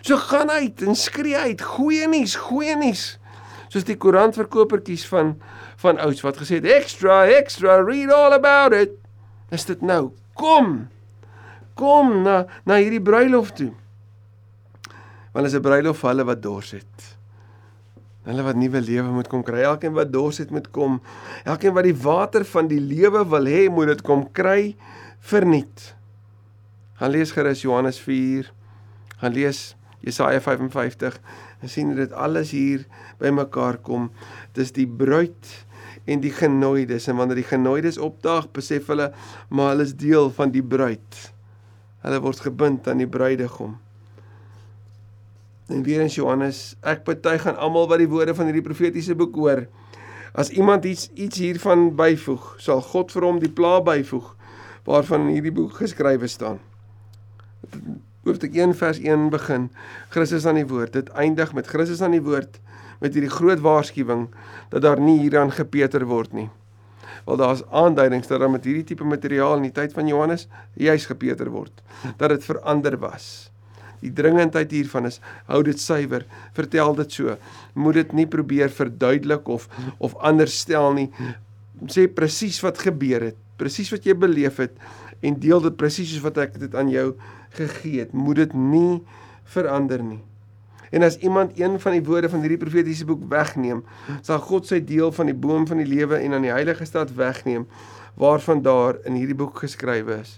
So 0.00 0.16
gaan 0.16 0.50
uit 0.50 0.82
en 0.82 0.94
skree 0.94 1.36
uit, 1.36 1.62
goeie 1.62 2.08
nuus, 2.08 2.36
goeie 2.36 2.76
nuus. 2.76 3.18
Soos 3.68 3.84
die 3.84 3.96
koerantverkopertjies 3.96 5.06
van 5.06 5.40
van 5.76 5.98
ouds 5.98 6.20
wat 6.20 6.36
gesê 6.36 6.54
het 6.54 6.64
extra 6.64 7.26
extra 7.26 7.82
read 7.82 8.12
all 8.12 8.32
about 8.32 8.72
it. 8.72 8.90
is 9.50 9.64
dit 9.64 9.80
nou. 9.80 10.12
Kom. 10.34 10.88
Kom 11.74 12.22
na 12.22 12.44
na 12.66 12.78
hierdie 12.82 13.02
bruilof 13.02 13.52
toe. 13.52 13.72
Want 15.32 15.46
is 15.46 15.54
'n 15.54 15.62
bruilof 15.62 15.98
vir 15.98 16.10
hulle 16.10 16.24
wat 16.24 16.42
dors 16.42 16.70
het. 16.70 17.13
Hulle 18.24 18.44
wat 18.46 18.56
nuwe 18.56 18.80
lewe 18.80 19.10
moet 19.12 19.28
kom 19.28 19.44
kry. 19.44 19.62
Elkeen 19.68 19.92
wat 19.96 20.12
dors 20.12 20.40
het 20.40 20.52
moet 20.54 20.70
kom. 20.72 21.00
Elkeen 21.44 21.74
wat 21.76 21.84
die 21.84 21.96
water 21.96 22.44
van 22.48 22.70
die 22.70 22.80
lewe 22.80 23.24
wil 23.28 23.48
hê, 23.50 23.66
moet 23.68 23.92
dit 23.92 24.04
kom 24.06 24.24
kry 24.32 24.74
verniet. 25.24 25.92
Gaan 27.00 27.12
lees 27.12 27.34
gerus 27.36 27.64
Johannes 27.64 28.00
4. 28.00 28.48
Gaan 29.20 29.36
lees 29.36 29.74
Jesaja 30.04 30.40
55 30.40 31.20
en 31.64 31.70
sien 31.72 31.94
dit 31.96 32.12
alles 32.12 32.52
hier 32.52 32.84
bymekaar 33.20 33.78
kom. 33.84 34.10
Dis 34.56 34.72
die 34.76 34.88
bruid 34.88 35.52
en 36.04 36.20
die 36.20 36.32
genooides 36.32 37.08
en 37.08 37.16
wanneer 37.16 37.40
die 37.40 37.48
genooides 37.48 38.00
opdaag, 38.00 38.50
besef 38.52 38.90
hulle 38.92 39.10
maar 39.48 39.72
hulle 39.72 39.88
is 39.88 39.96
deel 39.96 40.28
van 40.36 40.52
die 40.52 40.64
bruid. 40.64 41.20
Hulle 42.04 42.20
word 42.20 42.44
gebind 42.44 42.88
aan 42.88 43.00
die 43.00 43.08
bruidegom. 43.08 43.78
En 45.68 45.82
weer 45.82 46.00
in 46.00 46.12
Johannes, 46.12 46.74
ek 46.84 47.04
betuig 47.04 47.46
aan 47.48 47.56
almal 47.56 47.88
wat 47.88 48.02
die 48.02 48.08
woorde 48.08 48.34
van 48.36 48.50
hierdie 48.50 48.64
profetiese 48.64 49.14
boek 49.16 49.36
hoor. 49.40 49.64
As 50.36 50.50
iemand 50.50 50.84
iets 50.84 51.08
iets 51.14 51.38
hiervan 51.40 51.94
byvoeg, 51.96 52.54
sal 52.60 52.82
God 52.82 53.12
vir 53.14 53.24
hom 53.24 53.38
die 53.40 53.52
pla 53.52 53.78
byvoeg 53.84 54.34
waarvan 54.84 55.28
in 55.28 55.38
hierdie 55.38 55.54
boek 55.54 55.78
geskrywe 55.80 56.28
staan. 56.28 56.58
Hoofstuk 58.24 58.56
1 58.56 58.74
vers 58.76 59.00
1 59.00 59.30
begin 59.32 59.70
Christus 60.12 60.44
aan 60.46 60.60
die 60.60 60.66
woord. 60.68 60.92
Dit 60.92 61.08
eindig 61.16 61.54
met 61.56 61.70
Christus 61.70 62.02
aan 62.04 62.16
die 62.16 62.24
woord 62.24 62.60
met 63.00 63.16
hierdie 63.16 63.32
groot 63.32 63.60
waarskuwing 63.64 64.28
dat 64.72 64.84
daar 64.84 65.00
nie 65.00 65.18
hieraan 65.20 65.52
gepeter 65.52 66.04
word 66.08 66.32
nie. 66.32 66.48
Wel 67.24 67.40
daar's 67.40 67.64
aanduidings 67.70 68.28
dat 68.28 68.40
daar 68.40 68.52
met 68.52 68.64
hierdie 68.64 68.84
tipe 68.84 69.04
materiaal 69.04 69.56
in 69.56 69.68
die 69.68 69.74
tyd 69.76 69.92
van 69.96 70.08
Johannes 70.08 70.46
juis 70.76 71.06
gepeter 71.08 71.50
word, 71.52 71.82
dat 72.16 72.28
dit 72.28 72.44
verander 72.44 72.98
was. 73.00 73.53
Die 74.04 74.12
dringendheid 74.12 74.72
hiervan 74.74 75.08
is 75.08 75.20
hou 75.48 75.62
dit 75.64 75.80
suiwer, 75.80 76.26
vertel 76.56 76.92
dit 77.00 77.16
so. 77.16 77.36
Moet 77.78 78.02
dit 78.02 78.12
nie 78.20 78.26
probeer 78.28 78.72
verduidelik 78.72 79.48
of 79.48 79.68
of 79.98 80.16
anders 80.20 80.58
stel 80.64 80.92
nie. 80.96 81.08
Sê 81.90 82.06
presies 82.08 82.60
wat 82.64 82.82
gebeur 82.84 83.30
het, 83.30 83.38
presies 83.60 83.90
wat 83.94 84.04
jy 84.04 84.16
beleef 84.18 84.60
het 84.62 84.76
en 85.24 85.38
deel 85.40 85.62
dit 85.64 85.76
presies 85.80 86.10
soos 86.12 86.24
wat 86.26 86.38
ek 86.42 86.58
dit 86.60 86.74
aan 86.76 86.90
jou 86.92 87.14
gegee 87.56 88.02
het. 88.04 88.12
Moet 88.12 88.44
dit 88.44 88.56
nie 88.58 89.00
verander 89.54 90.02
nie. 90.04 90.20
En 90.94 91.02
as 91.02 91.16
iemand 91.24 91.56
een 91.58 91.78
van 91.80 91.96
die 91.96 92.04
woorde 92.06 92.28
van 92.30 92.44
hierdie 92.44 92.60
profetiese 92.60 93.06
boek 93.08 93.24
wegneem, 93.32 93.80
sal 94.22 94.38
God 94.44 94.68
sy 94.68 94.78
deel 94.84 95.10
van 95.16 95.30
die 95.30 95.34
boom 95.34 95.64
van 95.66 95.80
die 95.80 95.88
lewe 95.88 96.20
en 96.20 96.36
aan 96.36 96.44
die 96.46 96.52
heilige 96.54 96.86
stad 96.86 97.14
wegneem 97.16 97.64
waarvan 98.20 98.60
daar 98.62 99.00
in 99.08 99.16
hierdie 99.18 99.34
boek 99.34 99.58
geskrywe 99.64 100.20
is. 100.20 100.36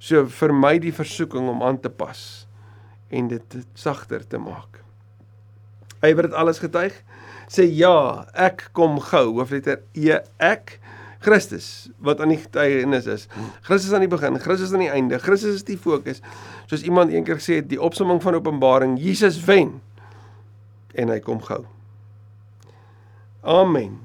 So 0.00 0.24
vermy 0.24 0.78
die 0.80 0.94
versoeking 0.94 1.50
om 1.52 1.60
aan 1.66 1.82
te 1.82 1.90
pas 1.92 2.46
en 3.10 3.28
dit 3.28 3.56
sagter 3.74 4.26
te 4.26 4.38
maak. 4.38 4.80
Hy 6.00 6.14
wat 6.16 6.30
dit 6.30 6.36
alles 6.38 6.62
getuig, 6.62 6.94
sê 7.50 7.66
ja, 7.66 8.26
ek 8.38 8.70
kom 8.76 9.00
gou, 9.10 9.26
hoofletter 9.36 9.82
E 9.98 10.20
ek 10.40 10.78
Christus 11.20 11.90
wat 12.00 12.22
aan 12.22 12.32
die 12.32 12.40
getuienis 12.40 13.08
is. 13.10 13.26
Christus 13.66 13.92
aan 13.92 14.06
die 14.06 14.10
begin, 14.10 14.38
Christus 14.40 14.72
aan 14.72 14.84
die 14.86 14.92
einde. 14.92 15.18
Christus 15.20 15.60
is 15.60 15.66
die 15.68 15.76
fokus. 15.76 16.22
Soos 16.70 16.86
iemand 16.86 17.12
eendag 17.12 17.42
gesê 17.42 17.60
het, 17.60 17.68
die 17.68 17.80
opsomming 17.80 18.22
van 18.24 18.38
Openbaring, 18.38 18.96
Jesus 19.00 19.36
wen 19.44 19.76
en 20.96 21.12
hy 21.12 21.20
kom 21.22 21.42
gou. 21.44 21.64
Amen. 23.44 24.00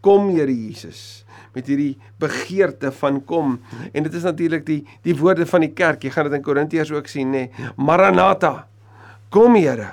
Kom 0.00 0.30
Here 0.32 0.52
Jesus 0.52 1.26
met 1.54 1.66
hierdie 1.70 1.94
begeerte 2.22 2.92
van 3.00 3.20
kom 3.24 3.58
en 3.92 4.06
dit 4.06 4.14
is 4.14 4.26
natuurlik 4.26 4.66
die 4.66 4.82
die 5.06 5.16
woorde 5.16 5.46
van 5.46 5.64
die 5.64 5.72
kerk. 5.72 6.04
Jy 6.04 6.12
gaan 6.14 6.28
dit 6.30 6.38
in 6.38 6.44
Korintiërs 6.46 6.92
ook 6.94 7.08
sien 7.10 7.32
nê. 7.32 7.48
Nee. 7.48 7.72
Maranatha. 7.76 8.66
Kom 9.30 9.56
Here. 9.58 9.88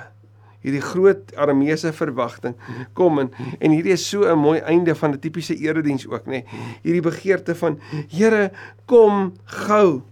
Hierdie 0.64 0.82
groot 0.82 1.34
Arameese 1.38 1.92
verwagting. 1.94 2.56
Kom 2.98 3.18
en 3.22 3.32
en 3.58 3.74
hierdie 3.74 3.94
is 3.94 4.08
so 4.08 4.26
'n 4.26 4.38
mooi 4.38 4.60
einde 4.60 4.94
van 4.94 5.12
'n 5.12 5.20
tipiese 5.20 5.56
erediens 5.56 6.06
ook 6.06 6.26
nê. 6.26 6.42
Nee. 6.42 6.44
Hierdie 6.82 7.02
begeerte 7.02 7.54
van 7.54 7.80
Here, 8.08 8.50
kom 8.86 9.34
gou. 9.44 10.02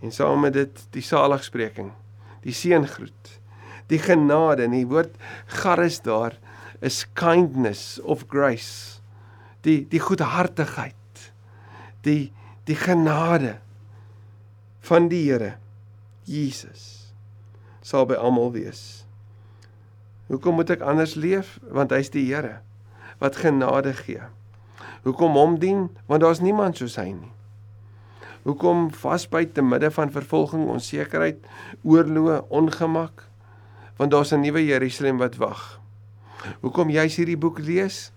En 0.00 0.12
saam 0.12 0.40
met 0.40 0.52
dit 0.52 0.86
die 0.90 1.02
saligspreking, 1.02 1.92
die 2.42 2.52
seëngroet 2.52 3.40
die 3.92 4.00
genade 4.00 4.66
en 4.66 4.74
die 4.74 4.86
woord 4.88 5.14
charis 5.60 6.00
daar 6.04 6.36
is 6.84 7.04
kindness 7.18 7.98
of 8.00 8.26
grace 8.32 8.93
die 9.64 9.84
die 9.88 10.00
goedhartigheid 10.02 11.30
die 12.04 12.32
die 12.68 12.76
genade 12.78 13.58
van 14.84 15.08
die 15.08 15.24
Here 15.26 15.54
Jesus 16.28 17.12
sal 17.84 18.06
by 18.08 18.16
almal 18.16 18.52
wees. 18.54 19.04
Hoekom 20.32 20.56
moet 20.56 20.70
ek 20.72 20.84
anders 20.84 21.18
leef? 21.20 21.58
Want 21.68 21.92
hy's 21.92 22.12
die 22.12 22.24
Here 22.30 22.60
wat 23.22 23.36
genade 23.38 23.92
gee. 23.94 24.24
Hoekom 25.04 25.36
hom 25.38 25.58
dien? 25.60 25.86
Want 26.10 26.24
daar's 26.24 26.40
niemand 26.42 26.80
soos 26.80 26.96
hy 26.98 27.12
nie. 27.12 27.30
Hoekom 28.44 28.88
vasbyt 28.92 29.54
te 29.56 29.62
midde 29.64 29.88
van 29.94 30.12
vervolging 30.12 30.66
onsekerheid 30.68 31.44
oorloë 31.84 32.42
ongemak? 32.52 33.28
Want 33.96 34.10
daar's 34.10 34.32
'n 34.32 34.40
nuwe 34.40 34.64
Jerusalem 34.64 35.18
wat 35.18 35.36
wag. 35.36 35.80
Hoekom 36.60 36.90
jy 36.90 37.06
hierdie 37.08 37.38
boek 37.38 37.58
lees? 37.58 38.12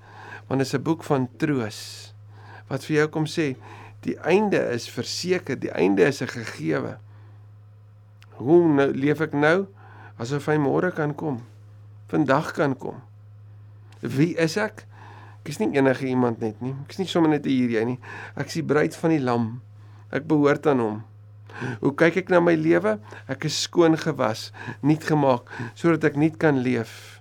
Want 0.48 0.60
dit 0.60 0.68
is 0.68 0.74
'n 0.74 0.84
boek 0.84 1.04
van 1.04 1.30
troos 1.38 2.14
wat 2.68 2.84
vir 2.86 2.96
jou 2.96 3.08
kom 3.08 3.26
sê 3.26 3.56
die 4.04 4.18
einde 4.20 4.60
is 4.72 4.90
verseker, 4.90 5.60
die 5.60 5.72
einde 5.72 6.04
is 6.04 6.22
'n 6.22 6.28
gegewe. 6.28 6.98
Hoe 8.38 8.68
nou, 8.68 8.92
leef 8.94 9.22
ek 9.22 9.34
nou 9.34 9.68
asof 10.18 10.46
hy 10.46 10.58
môre 10.58 10.92
kan 10.92 11.16
kom? 11.16 11.44
Vandag 12.08 12.54
kan 12.54 12.78
kom. 12.78 13.02
Wie 14.02 14.36
is 14.36 14.58
ek? 14.58 14.86
Ek 15.42 15.50
is 15.50 15.60
nie 15.60 15.78
enige 15.78 16.08
iemand 16.08 16.40
net 16.40 16.62
nie. 16.62 16.76
Ek 16.84 16.92
is 16.92 16.98
nie 16.98 17.08
sommer 17.08 17.30
net 17.30 17.46
hier 17.46 17.70
jy 17.70 17.84
nie. 17.86 18.00
Ek 18.36 18.48
is 18.48 18.54
die 18.54 18.64
bruid 18.64 18.96
van 18.96 19.10
die 19.10 19.24
lam. 19.24 19.62
Ek 20.12 20.28
behoort 20.28 20.68
aan 20.68 20.80
hom. 20.80 21.04
Hoe 21.82 21.94
kyk 21.96 22.18
ek 22.18 22.30
na 22.30 22.40
my 22.40 22.54
lewe? 22.56 23.00
Ek 23.28 23.48
is 23.50 23.62
skoon 23.66 23.98
gewas, 23.98 24.52
nuut 24.86 25.04
gemaak 25.04 25.50
sodat 25.76 26.04
ek 26.04 26.20
nuut 26.20 26.38
kan 26.38 26.62
leef. 26.62 27.17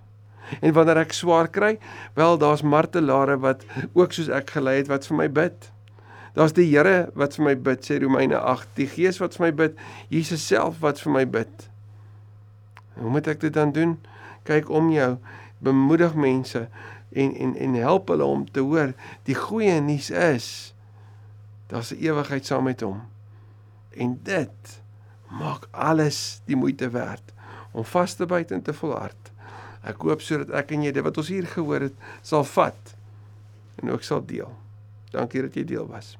En 0.60 0.72
wanneer 0.72 1.02
ek 1.04 1.12
swaar 1.12 1.48
kry, 1.48 1.76
wel 2.14 2.38
daar's 2.38 2.62
martelare 2.62 3.38
wat 3.42 3.64
ook 3.92 4.12
soos 4.12 4.28
ek 4.28 4.50
gelei 4.56 4.76
het 4.80 4.90
wat 4.92 5.06
vir 5.06 5.16
my 5.16 5.28
bid. 5.28 5.70
Daar's 6.36 6.52
die 6.52 6.68
Here 6.68 7.08
wat 7.14 7.38
vir 7.38 7.44
my 7.44 7.54
bid, 7.56 7.86
sê 7.86 7.96
Romeine 8.02 8.38
8, 8.38 8.68
die 8.76 8.88
Gees 8.90 9.18
wat 9.22 9.36
vir 9.38 9.46
my 9.46 9.52
bid, 9.56 9.78
Jesus 10.12 10.44
self 10.46 10.82
wat 10.84 11.00
vir 11.00 11.12
my 11.12 11.24
bid. 11.24 11.68
Hoe 13.00 13.10
moet 13.10 13.28
ek 13.28 13.40
dit 13.40 13.52
dan 13.52 13.72
doen? 13.72 13.96
Kyk 14.44 14.68
om 14.70 14.90
jou, 14.92 15.16
bemoedig 15.64 16.14
mense 16.14 16.68
en 17.16 17.34
en 17.34 17.56
en 17.56 17.74
help 17.74 18.08
hulle 18.08 18.24
om 18.24 18.50
te 18.50 18.60
hoor 18.60 18.92
die 19.24 19.34
goeie 19.34 19.80
nuus 19.80 20.10
is 20.10 20.74
daar's 21.70 21.92
'n 21.92 22.02
ewigheid 22.04 22.46
saam 22.46 22.64
met 22.64 22.80
hom. 22.80 23.02
En 23.90 24.20
dit 24.22 24.82
maak 25.30 25.68
alles 25.70 26.40
die 26.44 26.56
moeite 26.56 26.90
werd 26.90 27.32
om 27.72 27.84
vas 27.84 28.14
te 28.14 28.26
byt 28.26 28.50
en 28.50 28.62
te 28.62 28.72
volhard. 28.72 29.32
Ek 29.86 30.02
hoop 30.02 30.22
sodat 30.24 30.52
ek 30.58 30.74
en 30.74 30.86
jy 30.86 30.92
dit 30.94 31.04
wat 31.04 31.18
ons 31.20 31.30
hier 31.30 31.46
gehoor 31.46 31.88
het 31.88 32.06
sal 32.26 32.44
vat 32.56 32.94
en 33.82 33.92
ook 33.92 34.06
sal 34.06 34.24
deel. 34.26 34.50
Dankie 35.12 35.44
dat 35.46 35.56
jy 35.56 35.64
deel 35.68 35.86
was. 35.88 36.16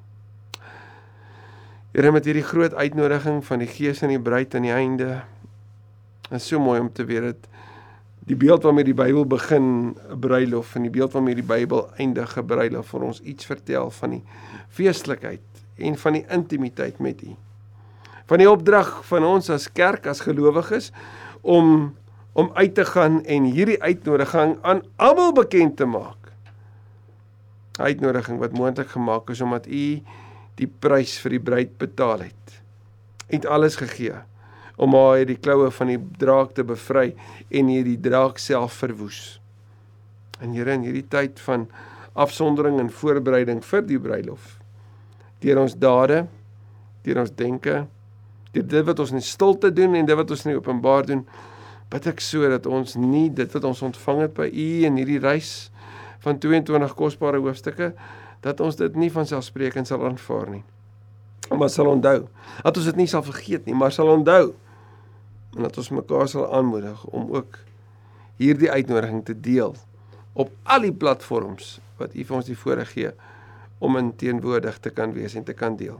Here 1.93 2.11
met 2.13 2.27
hierdie 2.29 2.45
groot 2.45 2.75
uitnodiging 2.77 3.41
van 3.45 3.63
die 3.63 3.69
Gees 3.71 4.03
en 4.05 4.13
die 4.13 4.21
bruid 4.21 4.55
aan 4.55 4.67
die 4.67 4.75
einde. 4.75 5.09
Dit 6.27 6.39
is 6.39 6.47
so 6.47 6.61
mooi 6.61 6.79
om 6.79 6.91
te 6.93 7.05
weet 7.07 7.31
dat 7.31 7.49
die 8.27 8.35
beeld 8.35 8.65
waarmee 8.67 8.87
die 8.87 8.97
Bybel 8.97 9.25
begin 9.25 9.95
'n 9.95 10.19
bruilof 10.19 10.75
en 10.75 10.81
die 10.81 10.91
beeld 10.91 11.13
waarmee 11.13 11.35
die 11.35 11.47
Bybel 11.47 11.89
eindig 11.97 12.37
'n 12.37 12.45
bruilof 12.45 12.87
vir 12.87 13.03
ons 13.03 13.21
iets 13.21 13.45
vertel 13.45 13.91
van 13.91 14.09
die 14.09 14.23
feestelikheid 14.69 15.41
en 15.77 15.97
van 15.97 16.13
die 16.13 16.25
intimiteit 16.29 16.99
met 16.99 17.23
U 17.23 17.35
van 18.27 18.41
die 18.41 18.49
opdrag 18.49 18.89
van 19.07 19.23
ons 19.23 19.49
as 19.53 19.69
kerk 19.71 20.07
as 20.11 20.23
gelowiges 20.25 20.91
om 21.41 21.95
om 22.37 22.51
uit 22.53 22.75
te 22.77 22.85
gaan 22.85 23.23
en 23.25 23.49
hierdie 23.49 23.79
uitnodiging 23.81 24.57
aan 24.61 24.83
almal 25.01 25.33
bekend 25.33 25.77
te 25.79 25.87
maak. 25.89 26.29
Uitnodiging 27.81 28.37
wat 28.41 28.53
moontlik 28.53 28.93
gemaak 28.93 29.31
is 29.33 29.41
omdat 29.41 29.65
u 29.65 29.85
die 30.57 30.69
prys 30.69 31.15
vir 31.23 31.37
die 31.37 31.43
bruid 31.49 31.73
betaal 31.81 32.27
het. 32.27 32.59
U 33.27 33.33
het 33.39 33.49
alles 33.49 33.79
gegee 33.81 34.21
om 34.77 34.93
haar 34.93 35.23
uit 35.23 35.31
die 35.31 35.39
kloue 35.41 35.71
van 35.73 35.89
die 35.89 35.97
draak 36.21 36.53
te 36.53 36.65
bevry 36.65 37.09
en 37.49 37.73
hierdie 37.73 37.97
draak 37.97 38.37
self 38.37 38.77
verwoes. 38.83 39.39
En 40.37 40.53
Here 40.53 40.77
in 40.77 40.85
hierdie 40.85 41.07
tyd 41.09 41.41
van 41.41 41.65
afsondering 42.13 42.77
en 42.79 42.93
voorbereiding 42.93 43.65
vir 43.65 43.85
die 43.85 43.99
bruilof 44.01 44.55
deur 45.41 45.59
ons 45.61 45.75
dade, 45.77 46.23
deur 47.05 47.19
ons 47.21 47.33
denke, 47.37 47.83
dit 48.55 48.65
dit 48.65 48.85
wat 48.85 48.99
ons 49.03 49.11
in 49.13 49.21
stilte 49.21 49.69
doen 49.73 49.93
en 49.97 50.07
dit 50.07 50.17
wat 50.17 50.31
ons 50.33 50.45
in 50.47 50.57
openbaar 50.57 51.05
doen 51.05 51.21
bid 51.91 52.07
ek 52.07 52.23
so 52.23 52.47
dat 52.51 52.65
ons 52.65 52.95
nie 52.99 53.27
dit 53.33 53.51
wat 53.53 53.67
ons 53.67 53.83
ontvang 53.89 54.25
het 54.27 54.33
by 54.37 54.47
u 54.47 54.69
in 54.87 54.97
hierdie 54.99 55.21
reis 55.23 55.69
van 56.25 56.39
22 56.39 56.95
kosbare 56.97 57.39
hoofstukke 57.43 57.93
dat 58.45 58.59
ons 58.63 58.75
dit 58.79 58.95
nie 58.95 59.11
van 59.11 59.27
selfsprekend 59.29 59.87
sal 59.87 60.03
aanvaar 60.05 60.49
nie 60.51 60.65
Maar 61.55 61.69
sal 61.69 61.87
onthou 61.87 62.27
dat 62.63 62.77
ons 62.77 62.87
dit 62.89 62.97
nie 62.99 63.07
sal 63.07 63.23
vergeet 63.23 63.65
nie, 63.65 63.75
maar 63.75 63.93
sal 63.95 64.09
onthou 64.11 64.51
en 65.55 65.63
dat 65.63 65.77
ons 65.79 65.93
mekaar 65.95 66.27
sal 66.27 66.49
aanmoedig 66.53 67.05
om 67.05 67.31
ook 67.35 67.59
hierdie 68.41 68.71
uitnodiging 68.71 69.23
te 69.25 69.35
deel 69.39 69.75
op 70.33 70.51
al 70.63 70.83
die 70.85 70.93
platforms 70.93 71.77
wat 71.97 72.13
U 72.13 72.25
vir 72.27 72.37
ons 72.37 72.49
die 72.49 72.57
voorreg 72.57 72.91
gee 72.93 73.13
om 73.79 73.97
in 73.97 74.11
teenwoordig 74.19 74.77
te 74.83 74.91
kan 74.93 75.13
wees 75.13 75.37
en 75.37 75.45
te 75.45 75.53
kan 75.53 75.77
deel. 75.77 75.97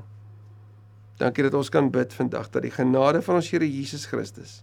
Dankie 1.17 1.45
dat 1.45 1.55
ons 1.57 1.69
kan 1.73 1.89
bid 1.93 2.13
vandag 2.13 2.49
dat 2.53 2.65
die 2.65 2.73
genade 2.73 3.21
van 3.25 3.39
ons 3.39 3.49
Here 3.53 3.65
Jesus 3.65 4.05
Christus 4.09 4.59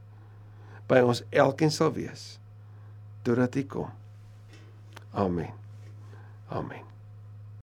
by 0.91 1.03
ons 1.05 1.25
elkeen 1.33 1.73
sal 1.75 1.93
wees 1.97 2.35
totdat 3.25 3.57
hy 3.57 3.65
kom. 3.65 3.93
Amen. 5.17 5.53
Amen. 6.53 6.94